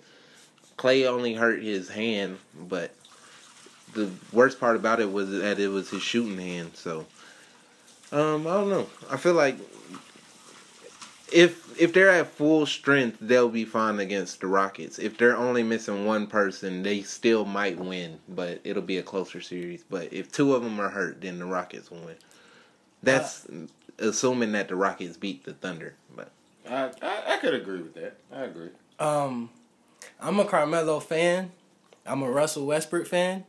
[0.76, 2.92] Clay only hurt his hand, but
[3.94, 6.72] the worst part about it was that it was his shooting hand.
[6.76, 7.06] So,
[8.12, 8.88] um, I don't know.
[9.10, 9.58] I feel like
[11.32, 14.98] if if they're at full strength, they'll be fine against the Rockets.
[15.00, 19.42] If they're only missing one person, they still might win, but it'll be a closer
[19.42, 19.84] series.
[19.90, 22.16] But if two of them are hurt, then the Rockets will win.
[23.04, 23.46] That's
[24.00, 25.96] assuming that the Rockets beat the Thunder.
[26.16, 26.32] But
[26.70, 28.18] I, I I could agree with that.
[28.34, 28.70] I agree.
[29.00, 29.50] Um,
[30.20, 31.52] I'm a Carmelo fan.
[32.06, 33.46] I'm a Russell Westbrook fan.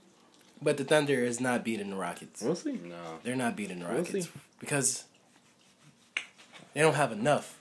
[0.60, 2.42] But the Thunder is not beating the Rockets.
[2.42, 2.72] we'll see.
[2.72, 3.18] No.
[3.22, 4.32] They're not beating the We'll Rockets see.
[4.58, 5.04] because
[6.74, 7.56] they don't have enough.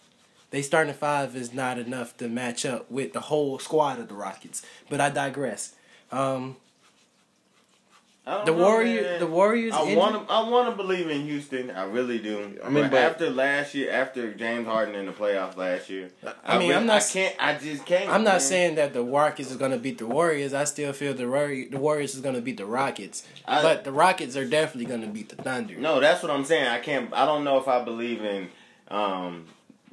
[0.49, 4.15] They starting five is not enough to match up with the whole squad of the
[4.15, 4.63] Rockets.
[4.89, 5.73] But I digress.
[6.11, 6.55] Um, I don't
[8.27, 9.19] The know, Warrior- man.
[9.21, 10.33] the Warriors I want to.
[10.33, 11.71] I want to believe in Houston.
[11.71, 12.59] I really do.
[12.61, 16.09] I mean, but, but- after last year, after James Harden in the playoffs last year,
[16.43, 17.35] I mean, really- I'm not I s- can't.
[17.39, 18.09] I just can't.
[18.09, 18.39] I'm not man.
[18.41, 20.53] saying that the Rockets is going to beat the Warriors.
[20.53, 23.23] I still feel the Warri- the Warriors is going to beat the Rockets.
[23.47, 25.75] I- but the Rockets are definitely going to beat the Thunder.
[25.77, 26.67] No, that's what I'm saying.
[26.67, 27.13] I can't.
[27.13, 28.49] I don't know if I believe in
[28.89, 29.45] um,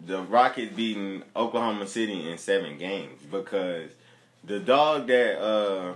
[0.05, 3.90] the Rockets beating Oklahoma City in seven games because
[4.42, 5.92] the dog that uh,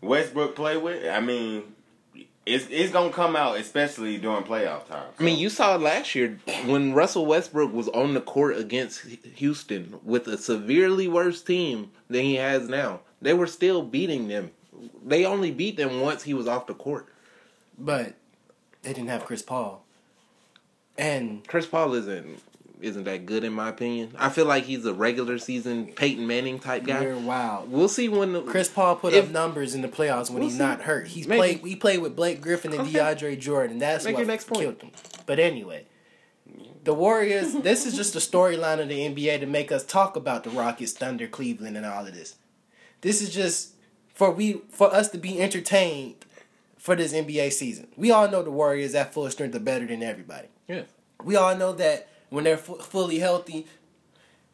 [0.00, 1.06] Westbrook play with.
[1.06, 1.73] I mean,
[2.46, 5.06] it's it's gonna come out, especially during playoff time.
[5.18, 9.00] I mean, you saw last year when Russell Westbrook was on the court against
[9.36, 13.00] Houston with a severely worse team than he has now.
[13.22, 14.50] They were still beating them.
[15.04, 17.08] They only beat them once he was off the court.
[17.78, 18.14] But
[18.82, 19.84] they didn't have Chris Paul.
[20.98, 22.40] And Chris Paul isn't
[22.84, 24.12] isn't that good in my opinion.
[24.18, 27.02] I feel like he's a regular season Peyton Manning type guy.
[27.02, 27.70] you're wild.
[27.70, 30.44] We'll see when the, Chris Paul put If- up numbers in the playoffs when We'll
[30.48, 30.58] he's see.
[30.64, 31.08] not hurt.
[31.08, 31.38] He's Maybe.
[31.38, 31.58] played.
[31.70, 32.92] He played with Blake Griffin and Okay.
[32.98, 33.78] DeAndre Jordan.
[33.78, 34.60] That's Make what your next point.
[34.62, 34.90] killed him.
[35.26, 35.86] But anyway,
[36.84, 37.52] the Warriors.
[37.62, 40.92] this is just a storyline of the NBA to make us talk about the Rockets,
[40.92, 42.36] Thunder, Cleveland, and all of this.
[43.00, 43.70] This is just
[44.14, 46.24] for we for us to be entertained
[46.78, 47.88] for this NBA season.
[47.96, 50.48] We all know the Warriors at full strength are better than everybody.
[50.68, 50.82] yeah.
[51.22, 53.66] We all know that when they're fu- fully healthy,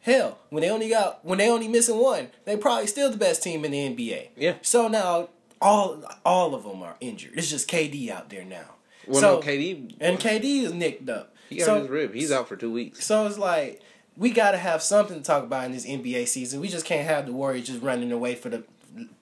[0.01, 3.43] hell, when they only got when they only missing one, they probably still the best
[3.43, 4.29] team in the NBA.
[4.35, 4.55] Yeah.
[4.61, 5.29] So now
[5.61, 7.33] all all of them are injured.
[7.35, 8.75] It's just KD out there now.
[9.07, 11.35] Well, so, no, KD and KD is nicked up.
[11.49, 12.13] he got so, his rib.
[12.13, 13.03] He's out for two weeks.
[13.03, 13.81] So it's like
[14.17, 16.59] we got to have something to talk about in this NBA season.
[16.61, 18.63] We just can't have the Warriors just running away for the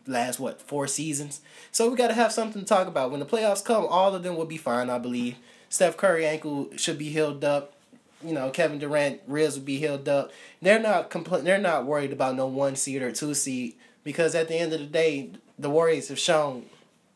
[0.08, 1.42] last what four seasons.
[1.72, 3.86] So we got to have something to talk about when the playoffs come.
[3.86, 5.38] All of them will be fine, I believe.
[5.70, 7.76] Steph Curry ankle should be healed up.
[8.24, 10.32] You know, Kevin Durant ribs will be healed up.
[10.62, 14.48] They're not compl- They're not worried about no one seed or two seed because at
[14.50, 16.66] the end of the day, the Warriors have shown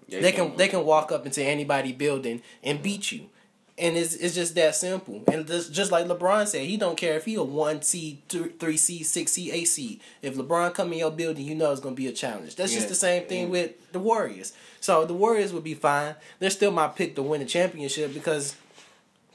[0.10, 3.30] they can they can walk up into anybody building and beat you.
[3.76, 5.24] And it's, it's just that simple.
[5.32, 8.52] And just, just like LeBron said, he don't care if he a one seed, th-
[8.60, 10.00] three seed, six seed, eight seed.
[10.22, 12.56] If LeBron come in your building, you know it's gonna be a challenge.
[12.56, 12.78] That's Yeah.
[12.78, 13.52] just the same thing mm-hmm.
[13.54, 14.54] with the Warriors.
[14.80, 16.14] So the Warriors would be fine.
[16.38, 18.56] They're still my pick to win the championship because,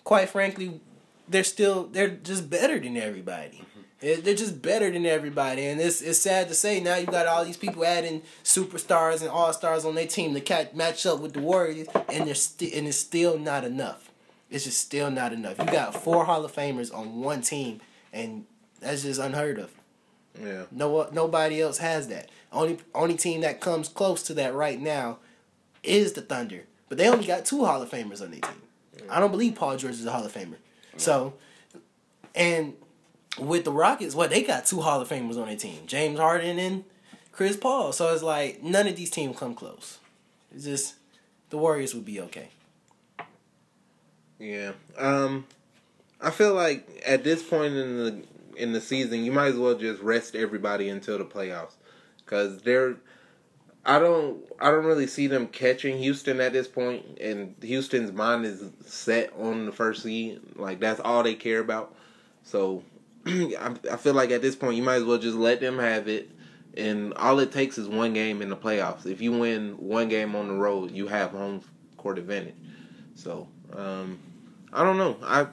[0.05, 0.81] quite frankly,
[1.29, 3.59] they're still they're just better than everybody.
[3.59, 3.81] Mm-hmm.
[4.01, 7.27] They're they're just better than everybody, and it's it's sad to say now you got
[7.27, 11.21] all these people adding superstars and all stars on their team to catch, match up
[11.21, 14.11] with the Warriors, and they're and it's still not enough.
[14.51, 15.59] It's just still not enough.
[15.59, 17.81] You got four Hall of Famers on one team,
[18.13, 18.47] and
[18.81, 19.73] that's just unheard of.
[20.41, 20.65] Yeah.
[20.71, 22.31] No, nobody else has that.
[22.53, 25.19] Only only team that comes close to that right now
[25.83, 28.63] is the Thunder, but they only got two Hall of Famers on their team.
[29.11, 30.57] I don't believe Paul George is a Hall of Famer.
[30.99, 31.35] So,
[32.35, 32.75] and
[33.39, 36.59] with the Rockets, what they got two Hall of Famers on their team, James Harden
[36.59, 36.85] and
[37.33, 37.93] Chris Paul.
[37.93, 39.99] So it's like none of these teams come close.
[40.55, 40.95] It's just
[41.51, 42.49] the Warriors would be okay.
[44.39, 44.73] Yeah.
[44.97, 45.47] Um
[46.21, 48.23] I feel like at this point in the
[48.57, 51.75] in the season, you might as well just rest everybody until the playoffs
[52.27, 52.97] cuz they're
[53.89, 58.45] I don't I don't really see them catching Houston at this point and Houston's mind
[58.45, 60.41] is set on the first seed.
[60.57, 61.95] Like that's all they care about.
[62.43, 62.85] So
[63.27, 66.07] I, I feel like at this point you might as well just let them have
[66.07, 66.31] it
[66.77, 69.07] and all it takes is one game in the playoffs.
[69.07, 71.63] If you win one game on the road, you have home
[71.97, 72.55] court advantage.
[73.15, 74.19] So, um,
[74.71, 75.17] I don't know.
[75.23, 75.47] I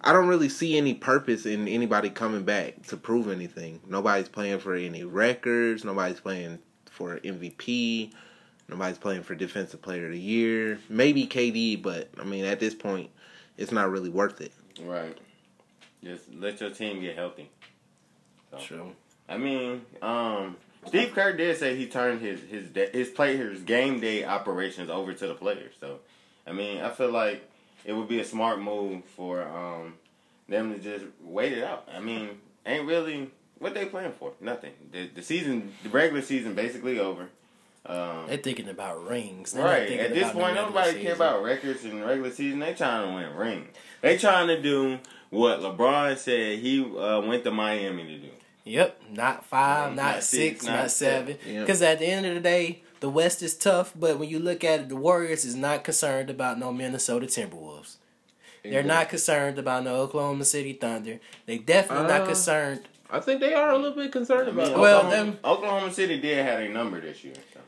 [0.00, 3.80] I don't really see any purpose in anybody coming back to prove anything.
[3.86, 5.84] Nobody's playing for any records.
[5.84, 6.58] Nobody's playing
[6.96, 8.10] for MVP.
[8.68, 10.80] Nobody's playing for Defensive Player of the Year.
[10.88, 13.10] Maybe KD, but I mean, at this point,
[13.56, 14.52] it's not really worth it.
[14.82, 15.16] Right.
[16.02, 17.50] Just let your team get healthy.
[18.50, 18.92] So, True.
[19.28, 20.56] I mean, um,
[20.86, 25.26] Steve Kerr did say he turned his his his players game day operations over to
[25.26, 25.74] the players.
[25.80, 26.00] So,
[26.46, 27.48] I mean, I feel like
[27.84, 29.94] it would be a smart move for um
[30.48, 31.88] them to just wait it out.
[31.92, 32.30] I mean,
[32.64, 34.32] ain't really what they playing for.
[34.40, 34.72] Nothing.
[34.92, 37.28] The the season, the regular season, basically over.
[37.88, 39.52] Um, They're thinking about rings.
[39.52, 39.90] They're Right.
[39.92, 42.58] At this point, nobody care about records in the regular season.
[42.58, 43.68] They trying to win rings.
[44.02, 44.98] They trying to do
[45.30, 48.28] what LeBron said he uh, went to Miami to do.
[48.64, 51.36] Yep, not five, Mm, not, not six, not, not seven.
[51.38, 51.52] seven.
[51.54, 51.66] Yep.
[51.66, 54.64] Because at the end of the day, the West is tough, but when you look
[54.64, 57.96] at it, the Warriors is not concerned about no Minnesota Timberwolves.
[58.64, 61.20] They're not concerned about no Oklahoma City Thunder.
[61.46, 62.80] They definitely not Uh, concerned.
[63.10, 64.78] I think they are a little bit concerned I mean, about.
[64.78, 67.34] Well, Oklahoma, them- Oklahoma City did have a number this year.
[67.54, 67.60] So.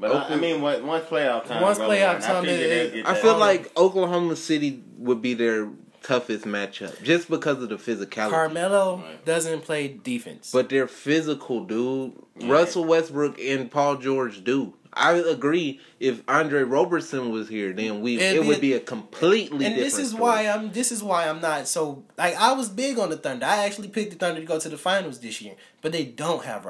[0.00, 3.22] But I, I mean, once playoff time, Once playoff time, I, figure it- I that.
[3.22, 5.68] feel like Oklahoma City would be their
[6.02, 8.30] toughest matchup just because of the physicality.
[8.30, 9.24] Carmelo Right.
[9.24, 10.50] doesn't play defense.
[10.52, 12.12] But they're physical, dude.
[12.42, 14.74] Russell Westbrook and Paul George do.
[14.98, 15.80] I agree.
[16.00, 19.64] If Andre Roberson was here, then we It'd it be would a- be a completely
[19.66, 19.78] and different.
[19.78, 20.22] this is story.
[20.22, 23.46] why I'm this is why I'm not so like I was big on the Thunder.
[23.46, 26.44] I actually picked the Thunder to go to the finals this year, but they don't
[26.44, 26.66] have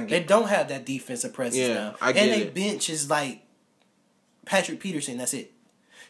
[0.00, 1.94] get They don't have that defensive presence Yeah, now.
[2.00, 3.42] I get and they bench is like
[4.46, 5.16] Patrick Patterson.
[5.18, 5.52] That's it.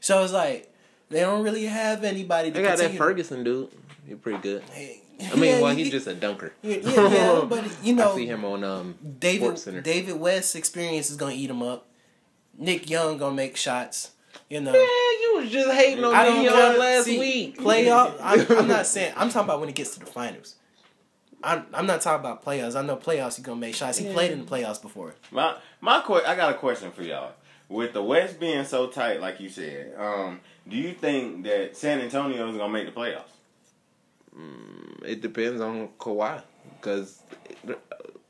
[0.00, 0.72] So it's like
[1.10, 2.50] they don't really have anybody.
[2.50, 3.68] To They got that Ferguson dude.
[4.06, 4.62] He's pretty good.
[4.70, 6.52] Hey, I mean, yeah, well, you- he's just a dunker.
[6.62, 9.80] yeah, yeah, yeah, but you know, I see him on um David Center.
[9.80, 11.86] David West's experience is gonna eat him up.
[12.56, 14.12] Nick Young gonna make shots.
[14.50, 14.72] You know.
[14.72, 16.78] Yeah, you was just hating on I me don't on care.
[16.78, 17.58] last See, week.
[17.58, 18.16] Playoff.
[18.22, 19.12] I'm, I'm not saying.
[19.16, 20.56] I'm talking about when it gets to the finals.
[21.42, 22.74] I'm, I'm not talking about playoffs.
[22.74, 23.36] I know playoffs.
[23.36, 23.98] He's gonna make shots.
[23.98, 25.14] He played in the playoffs before.
[25.30, 27.32] My my que- I got a question for y'all.
[27.68, 32.00] With the West being so tight, like you said, um, do you think that San
[32.00, 33.30] Antonio is gonna make the playoffs?
[34.38, 36.42] Mm, it depends on Kawhi
[36.80, 37.22] because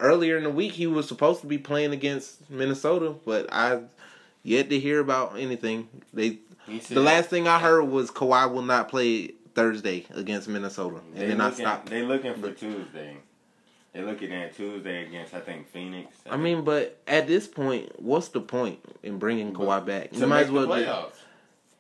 [0.01, 3.81] earlier in the week he was supposed to be playing against Minnesota, but I
[4.43, 5.89] yet to hear about anything.
[6.13, 6.39] They
[6.89, 11.27] the last thing I heard was Kawhi will not play Thursday against Minnesota, and they
[11.29, 11.89] then I stopped.
[11.89, 13.17] They looking for Tuesday.
[13.93, 16.17] They're looking at Tuesday against I think Phoenix.
[16.29, 20.09] I mean, but at this point, what's the point in bringing Kawhi back?
[20.13, 20.67] You might as well.
[20.67, 21.13] playoffs.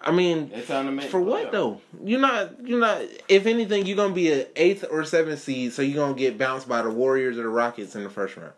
[0.05, 1.81] I mean, They're to make For what though?
[2.05, 2.67] You're not.
[2.67, 3.01] You're not.
[3.27, 6.69] If anything, you're gonna be an eighth or seventh seed, so you're gonna get bounced
[6.69, 8.53] by the Warriors or the Rockets in the first round.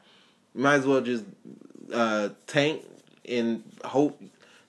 [0.55, 1.25] You might as well just
[1.93, 2.83] uh, tank
[3.29, 4.21] and hope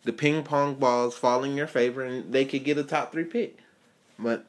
[0.03, 3.25] the ping pong balls fall in your favor and they could get a top three
[3.25, 3.57] pick.
[4.19, 4.45] But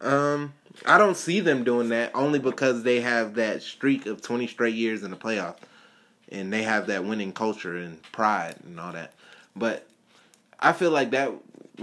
[0.00, 0.54] um,
[0.86, 4.74] I don't see them doing that only because they have that streak of 20 straight
[4.74, 5.58] years in the playoffs,
[6.30, 9.12] and they have that winning culture and pride and all that.
[9.54, 9.86] But
[10.58, 11.32] I feel like that,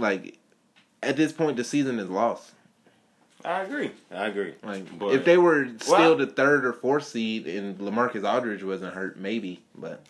[0.00, 0.38] like
[1.02, 2.52] at this point, the season is lost.
[3.44, 3.90] I agree.
[4.10, 4.54] I agree.
[4.62, 8.62] Like But- if they were still Well- the third or fourth seed and LaMarcus Aldridge
[8.62, 9.62] wasn't hurt, maybe.
[9.74, 10.02] But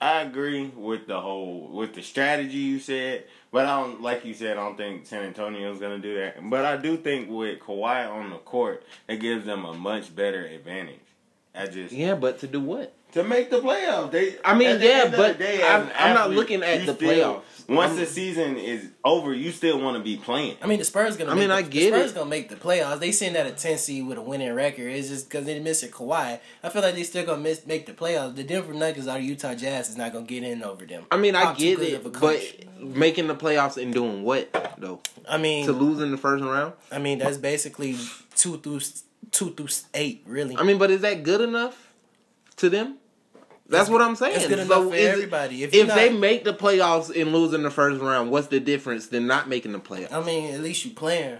[0.00, 4.34] I agree with the whole with the strategy you said, but I don't like you
[4.34, 4.56] said.
[4.56, 6.38] I don't think San Antonio's gonna do that.
[6.50, 10.44] But I do think with Kawhi on the court, it gives them a much better
[10.44, 10.98] advantage.
[11.54, 12.92] I just yeah, but to do what?
[13.12, 14.10] to make the playoffs.
[14.10, 17.61] They, I mean, yeah, but the day, I'm, I'm not looking at the still- playoffs.
[17.62, 17.76] Playoffs.
[17.76, 20.56] once the season is over, you still want to be playing.
[20.62, 21.30] I mean, the Spurs gonna.
[21.30, 22.14] I make mean, the, I get the Spurs it.
[22.14, 23.00] gonna make the playoffs.
[23.00, 24.88] They sitting at a ten seed with a winning record.
[24.88, 26.38] It's just because they missing Kawhi.
[26.62, 28.36] I feel like they still gonna miss, make the playoffs.
[28.36, 31.04] The Denver Nuggets or Utah Jazz is not gonna get in over them.
[31.10, 34.74] I mean, I get good of a it, but making the playoffs and doing what
[34.78, 35.00] though?
[35.28, 36.74] I mean, To lose in the first round?
[36.90, 37.96] I mean that's basically
[38.36, 38.80] two through
[39.30, 40.56] two through eight, really.
[40.56, 41.92] I mean, but is that good enough
[42.56, 42.98] to them?
[43.72, 44.36] That's what I'm saying.
[44.36, 45.64] it's good So enough for everybody.
[45.64, 48.60] If, If, you're they make the playoffs and lose in the first round, what's the
[48.60, 50.12] difference than not making the playoffs?
[50.12, 51.38] I mean, at least you playing.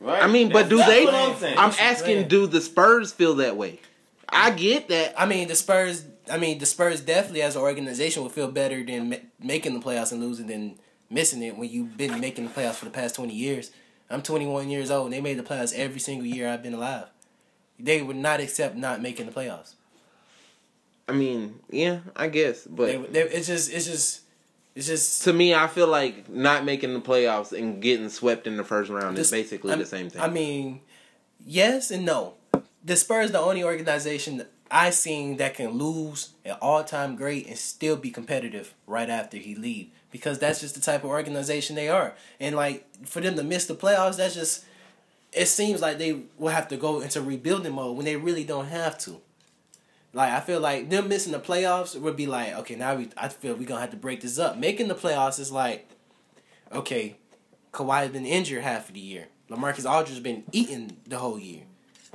[0.00, 0.22] Right?
[0.22, 1.06] I mean, but do they?
[1.06, 1.36] I'm.
[1.58, 3.80] I'm asking, what I'm do the Spurs feel that way?
[4.28, 5.14] I get that.
[5.20, 6.04] I mean, the Spurs.
[6.30, 9.80] I mean, the Spurs definitely as an organization would feel better than ma- making the
[9.84, 10.78] playoffs and losing than
[11.10, 13.70] missing it when you've been making the playoffs for the past twenty years.
[14.10, 17.06] I'm 21 years old, and they made the playoffs every single year I've been alive.
[17.78, 19.74] They would not accept not making the playoffs.
[21.08, 24.20] I mean, yeah, I guess, but They, they, it's just, it's just,
[24.74, 25.24] it's just.
[25.24, 28.90] to me, I feel like not making the playoffs and getting swept in the first
[28.90, 30.22] round is basically I'm- the same thing.
[30.22, 30.80] I mean,
[31.46, 32.34] yes and no.
[32.84, 37.56] The Spurs the only organization I seen that can lose an all time great and
[37.58, 41.88] still be competitive right after he leave because that's just the type of organization they
[41.88, 42.14] are.
[42.40, 44.64] And like for them to miss the playoffs, that's just
[45.32, 48.66] it seems like they will have to go into rebuilding mode when they really don't
[48.66, 49.20] have to.
[50.14, 53.28] Like I feel like them missing the playoffs would be like, okay, now we I
[53.28, 54.58] feel we're gonna have to break this up.
[54.58, 55.88] Making the playoffs is like,
[56.70, 57.16] okay,
[57.72, 59.28] Kawhi's been injured half of the year.
[59.50, 61.62] LaMarcus Aldridge's been eating the whole year.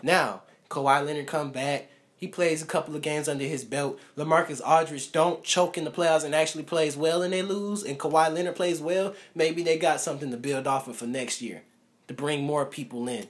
[0.02, 1.90] Now, Kawhi Leonard come back.
[2.16, 4.00] He plays a couple of games under his belt.
[4.18, 7.84] LaMarcus Aldridge don't choke in the playoffs and actually plays well and they lose.
[7.84, 9.14] And Kawhi Leonard plays well.
[9.36, 11.62] Maybe they got something to build off of for next year
[12.08, 13.28] to bring more people in,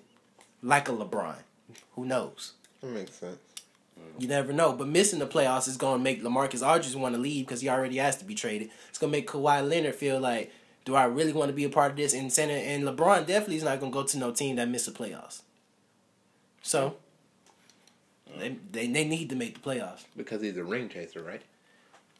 [0.61, 1.35] like a LeBron.
[1.95, 2.53] Who knows?
[2.81, 3.39] that makes sense.
[4.17, 4.73] You never know.
[4.73, 7.69] But missing the playoffs is going to make LaMarcus Aldridge want to leave because he
[7.69, 8.69] already has to be traded.
[8.89, 10.51] It's going to make Kawhi Leonard feel like,
[10.85, 12.13] do I really want to be a part of this?
[12.13, 14.85] And, Santa- and LeBron definitely is not going to go to no team that missed
[14.85, 15.41] the playoffs.
[16.61, 16.95] So,
[18.37, 20.05] they, they, they need to make the playoffs.
[20.15, 21.41] Because he's a ring chaser, right?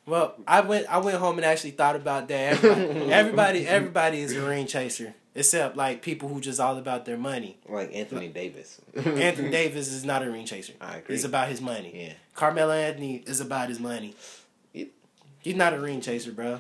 [0.06, 2.64] Well, I went I went home and actually thought about that.
[2.64, 7.18] Everybody everybody, everybody is a ring chaser, except like people who just all about their
[7.18, 7.58] money.
[7.70, 8.82] Like Anthony Davis.
[8.96, 10.74] Anthony Davis is not a ring chaser.
[10.82, 11.16] I agree.
[11.16, 11.92] It's about his money.
[11.94, 12.14] Yeah.
[12.34, 14.16] Carmelo Anthony is about his money.
[14.74, 14.90] He-
[15.40, 16.60] He's not a ring chaser, bro.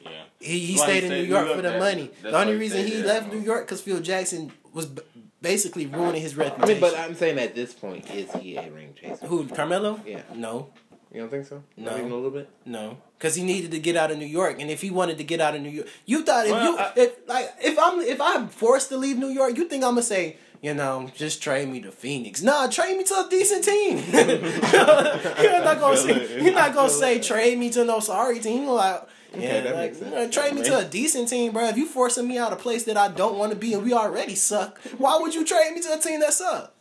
[0.00, 0.10] Yeah.
[0.40, 2.10] He, he That's stayed he in New stayed York New for the York, money.
[2.22, 3.06] The only reason he there.
[3.06, 5.02] left New York because Phil Jackson was b-
[5.40, 6.68] basically ruining his I reputation.
[6.68, 9.26] mean, but I'm saying at this point, is he a ring chaser?
[9.26, 10.00] Who Carmelo?
[10.06, 10.22] Yeah.
[10.34, 10.70] No,
[11.12, 11.62] You don't think so?
[11.76, 11.98] Not No.
[11.98, 12.48] even a little bit?
[12.64, 15.24] no, because he needed to get out of New York, and if he wanted to
[15.24, 18.00] get out of New York, you thought if Well, you I- if like if I'm
[18.00, 20.36] if I'm forced to leave New York, you think I'm gonna say.
[20.64, 22.40] You know, just trade me to Phoenix.
[22.40, 23.98] Nah, trade me to a decent team.
[24.12, 28.66] you're not gonna say you're not gonna say trade me to no sorry team.
[28.68, 29.02] Like,
[29.36, 30.10] yeah, that like, makes sense.
[30.12, 31.64] you know, trade me to a decent team, bro.
[31.66, 33.92] If you forcing me out a place that I don't want to be and we
[33.92, 36.71] already suck, why would you trade me to a team that suck?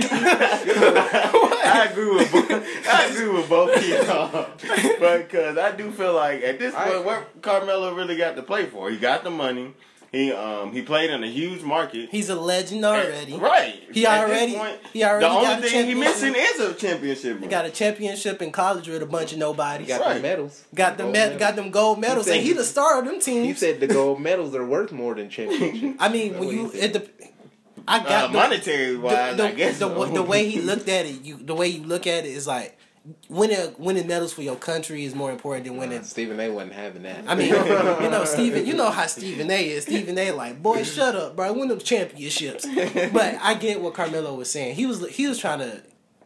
[0.00, 2.50] I agree with both,
[2.88, 7.04] I agree with both people, but because I do feel like at this I- point,
[7.04, 8.90] what Carmelo really got to play for?
[8.90, 9.74] He got the money.
[10.12, 12.10] He um he played in a huge market.
[12.10, 13.34] He's a legend already.
[13.34, 13.82] Right.
[13.92, 16.32] He At this already- he already the only got a thing he championship.
[16.32, 17.40] missing is a championship.
[17.40, 19.88] He got a championship in college with a bunch of nobodies.
[19.88, 20.14] Got Right.
[20.14, 20.64] the medals.
[20.74, 21.40] Got the Gold med- medals.
[21.40, 23.58] got them gold medals, said and he he- the star of them He teams.
[23.58, 25.96] said the gold medals are worth more than championships.
[26.00, 27.15] I mean, when you he it,
[27.88, 28.04] said.
[28.04, 29.78] the, I uh, got the, monetary wise, the, I guess.
[29.78, 30.06] the, so.
[30.06, 32.78] the way he looked at it, you the way you look at it is like
[33.28, 36.02] winning winning medals for your country is more important than winning.
[36.02, 36.50] Stephen A.
[36.50, 37.24] wasn't having that.
[37.26, 37.48] I mean,
[38.02, 39.84] you know, Stephen, you know how Stephen A is.
[39.84, 41.52] Stephen A like, boy, shut up, bro.
[41.52, 42.66] Win them championships.
[43.12, 44.74] But I get what Carmelo was saying.
[44.74, 45.82] He was he was trying to,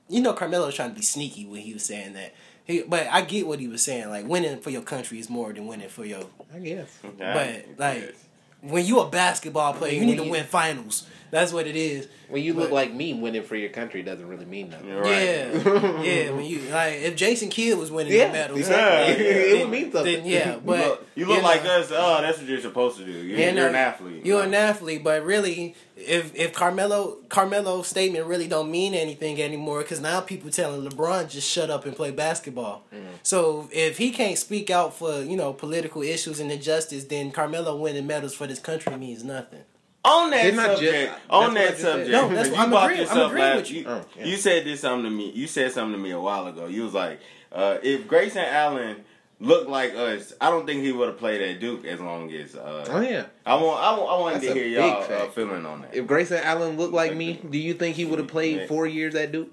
[0.08, 2.34] you know, Carmelo was trying to be sneaky when he was saying that.
[2.64, 4.08] He, but I get what he was saying.
[4.08, 6.24] Like winning for your country is more than winning for your.
[6.54, 6.98] I guess.
[7.18, 8.14] But like,
[8.60, 11.06] when you a basketball player, you need to win finals.
[11.30, 12.08] That's what it is.
[12.28, 14.94] When you look like me, winning for your country doesn't really mean nothing.
[14.94, 15.10] Right.
[15.10, 16.30] Yeah, yeah.
[16.30, 19.24] When you like, if Jason Kidd was winning Yeah, the medals, exactly.
[19.24, 19.30] Yeah.
[19.32, 20.12] it would mean something.
[20.14, 20.54] then yeah.
[20.54, 21.90] You But look, you look know, like us.
[21.92, 23.12] Oh, that's what you're supposed to do.
[23.12, 24.24] You're, Yeah, you're an athlete.
[24.26, 29.80] You're an athlete, but really, if if Carmelo Carmelo's statement really don't mean anything anymore,
[29.82, 32.84] because now people telling LeBron just shut up and play basketball.
[32.94, 33.06] Mm-hmm.
[33.22, 37.76] So if he can't speak out for you know political issues and injustice, then Carmelo
[37.76, 39.62] winning medals for this country means nothing.
[40.04, 42.60] On that Didn't subject, just- on that's what I that subject, No, that's you what
[42.62, 43.84] I'm brought agreeing- this I'm up last- with you.
[43.86, 44.24] Oh, yeah.
[44.24, 45.30] You said this something to me.
[45.34, 46.66] You said something to me a while ago.
[46.66, 47.20] You was like,
[47.52, 49.04] uh, if Grayson Allen
[49.40, 52.56] looked like us, I don't think he would have played at Duke as long as.
[52.56, 53.24] Uh, Oh yeah.
[53.44, 53.82] I want.
[53.82, 54.10] I want.
[54.10, 55.94] I wanted That's to hear y'all uh, feeling on that.
[55.94, 59.14] If Grayson Allen looked like me, do you think he would have played four years
[59.14, 59.50] at Duke?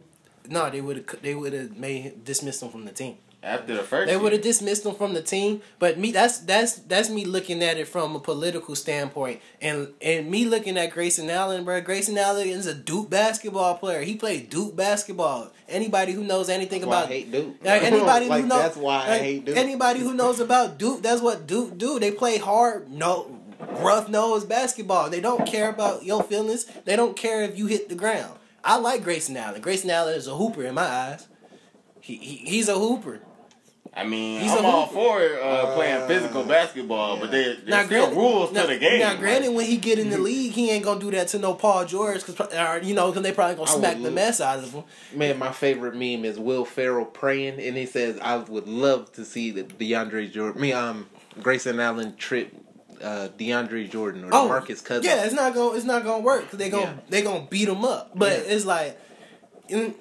[0.49, 3.17] No, they would have they would have made dismissed him from the team.
[3.43, 6.73] After the first, They would have dismissed him from the team, but me that's that's
[6.73, 11.29] that's me looking at it from a political standpoint, and and me looking at Grayson
[11.29, 11.79] Allen, bro.
[11.81, 14.01] Grayson Allen is a Duke basketball player.
[14.01, 15.51] He played Duke basketball.
[15.69, 17.55] Anybody who knows anything That's why I about hate Duke.
[17.63, 19.57] Like, anybody Like, who knows that's why I like, hate Duke.
[19.57, 21.99] Anybody who knows about Duke, that's what Duke do.
[21.99, 25.09] They play hard, no rough nose basketball.
[25.11, 26.65] They don't care about your feelings.
[26.85, 28.33] They don't care if you hit the ground.
[28.63, 29.61] I like Grayson Allen.
[29.61, 31.27] Grayson Allen is a hooper in my eyes.
[32.01, 33.21] He, he he's a hooper.
[33.95, 34.93] I mean, He's I'm a all hooper.
[34.93, 38.99] for uh, playing physical basketball, but there, there's still rules now, to the game.
[38.99, 41.39] Now, granted, Like, when he get in the league, he ain't gonna do that to
[41.39, 44.39] no Paul George, cause or, you know, cause they probably gonna I smack the mess
[44.41, 44.83] out of him.
[45.13, 49.25] Man, my favorite meme is Will Ferrell praying, and he says, "I would love to
[49.25, 51.07] see the DeAndre Jordan, me, um,
[51.41, 52.53] Grayson Allen trip
[53.01, 56.41] uh, DeAndre Jordan or Oh, Marcus Cousins." Yeah, it's not gonna it's not gonna work
[56.43, 56.93] because they gonna Yeah.
[57.09, 58.11] they gonna beat him up.
[58.15, 58.53] But Yeah.
[58.53, 58.99] it's like,
[59.69, 59.93] mm,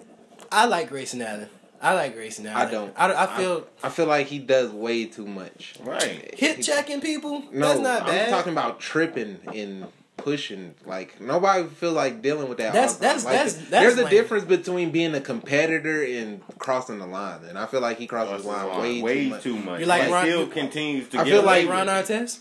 [0.52, 1.48] I like Grayson Allen.
[1.80, 2.68] I like Grayson Allen.
[2.68, 2.94] I don't.
[2.96, 5.74] I, I feel I, feel like he does way too much.
[5.82, 6.34] Right.
[6.38, 7.42] hit checking people.
[7.52, 8.26] No, that's not bad.
[8.26, 10.74] I'm talking about tripping and pushing.
[10.86, 12.72] Like nobody feel like dealing with that.
[12.72, 16.98] That's- all that's- Like, that's- that's there's a difference between being a competitor and crossing
[16.98, 19.42] the line, and I feel like he crosses the line way, way too much.
[19.42, 19.80] too much.
[19.80, 21.86] You like He Ron- still continues to I get feel away like Ron.
[21.88, 22.38] Artest.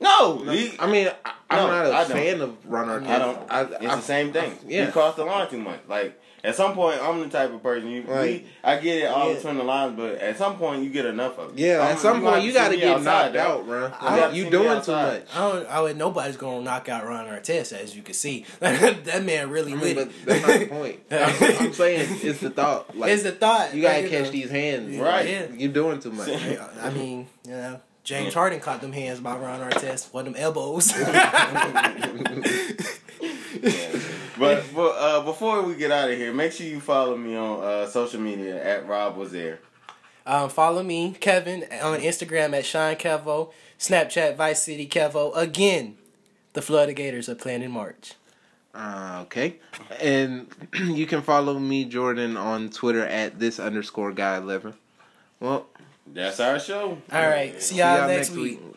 [0.00, 2.10] No, he, I mean, I, I'm No, not a I don't.
[2.10, 3.08] fan of Ron Artest.
[3.08, 3.38] I don't.
[3.50, 4.58] I, it's I, the same thing.
[4.66, 4.86] yeah.
[4.86, 5.80] He crossed the line too much.
[5.88, 8.02] Like at some point, I'm the type of person you.
[8.02, 8.42] Right.
[8.42, 9.36] We, I get it all Yeah.
[9.36, 11.58] between the lines, but at some point, you get enough of it.
[11.58, 13.90] Yeah, I'm- at some gonna point you got to get knocked out, bro.
[14.00, 15.22] I have you doing too much.
[15.34, 15.66] I don't.
[15.68, 15.96] I would.
[15.96, 18.44] Nobody's gonna knock out Ron Artest, as you can see.
[18.60, 20.06] that man really I mean, it.
[20.24, 21.00] but that's not the point.
[21.10, 22.96] I'm, I'm saying it's the thought.
[22.96, 23.74] Like it's the thought.
[23.74, 24.30] you gotta like, catch know.
[24.30, 25.28] these hands, Right.
[25.28, 25.46] Yeah.
[25.52, 26.28] You doing too much.
[26.28, 30.12] I mean, you know, James Harden caught them hands by Ron Artest.
[30.12, 30.92] One of them elbows.
[34.38, 37.62] But, but uh, before we get out of here, make sure you follow me on
[37.62, 39.60] uh, social media at Rob was there.
[40.26, 45.36] Um, follow me, Kevin, on Instagram at Sean Kevo, Snapchat Vice City Kevo.
[45.36, 45.96] Again,
[46.54, 48.14] the Florida Gators are playing in March.
[48.74, 49.56] Uh, okay.
[50.00, 54.74] And you can follow me, Jordan, on Twitter at this underscore guy eleven.
[55.40, 55.66] Well,
[56.06, 56.98] That's our show.
[57.12, 58.60] All right, see see y'all, next, week.
[58.60, 58.73] week.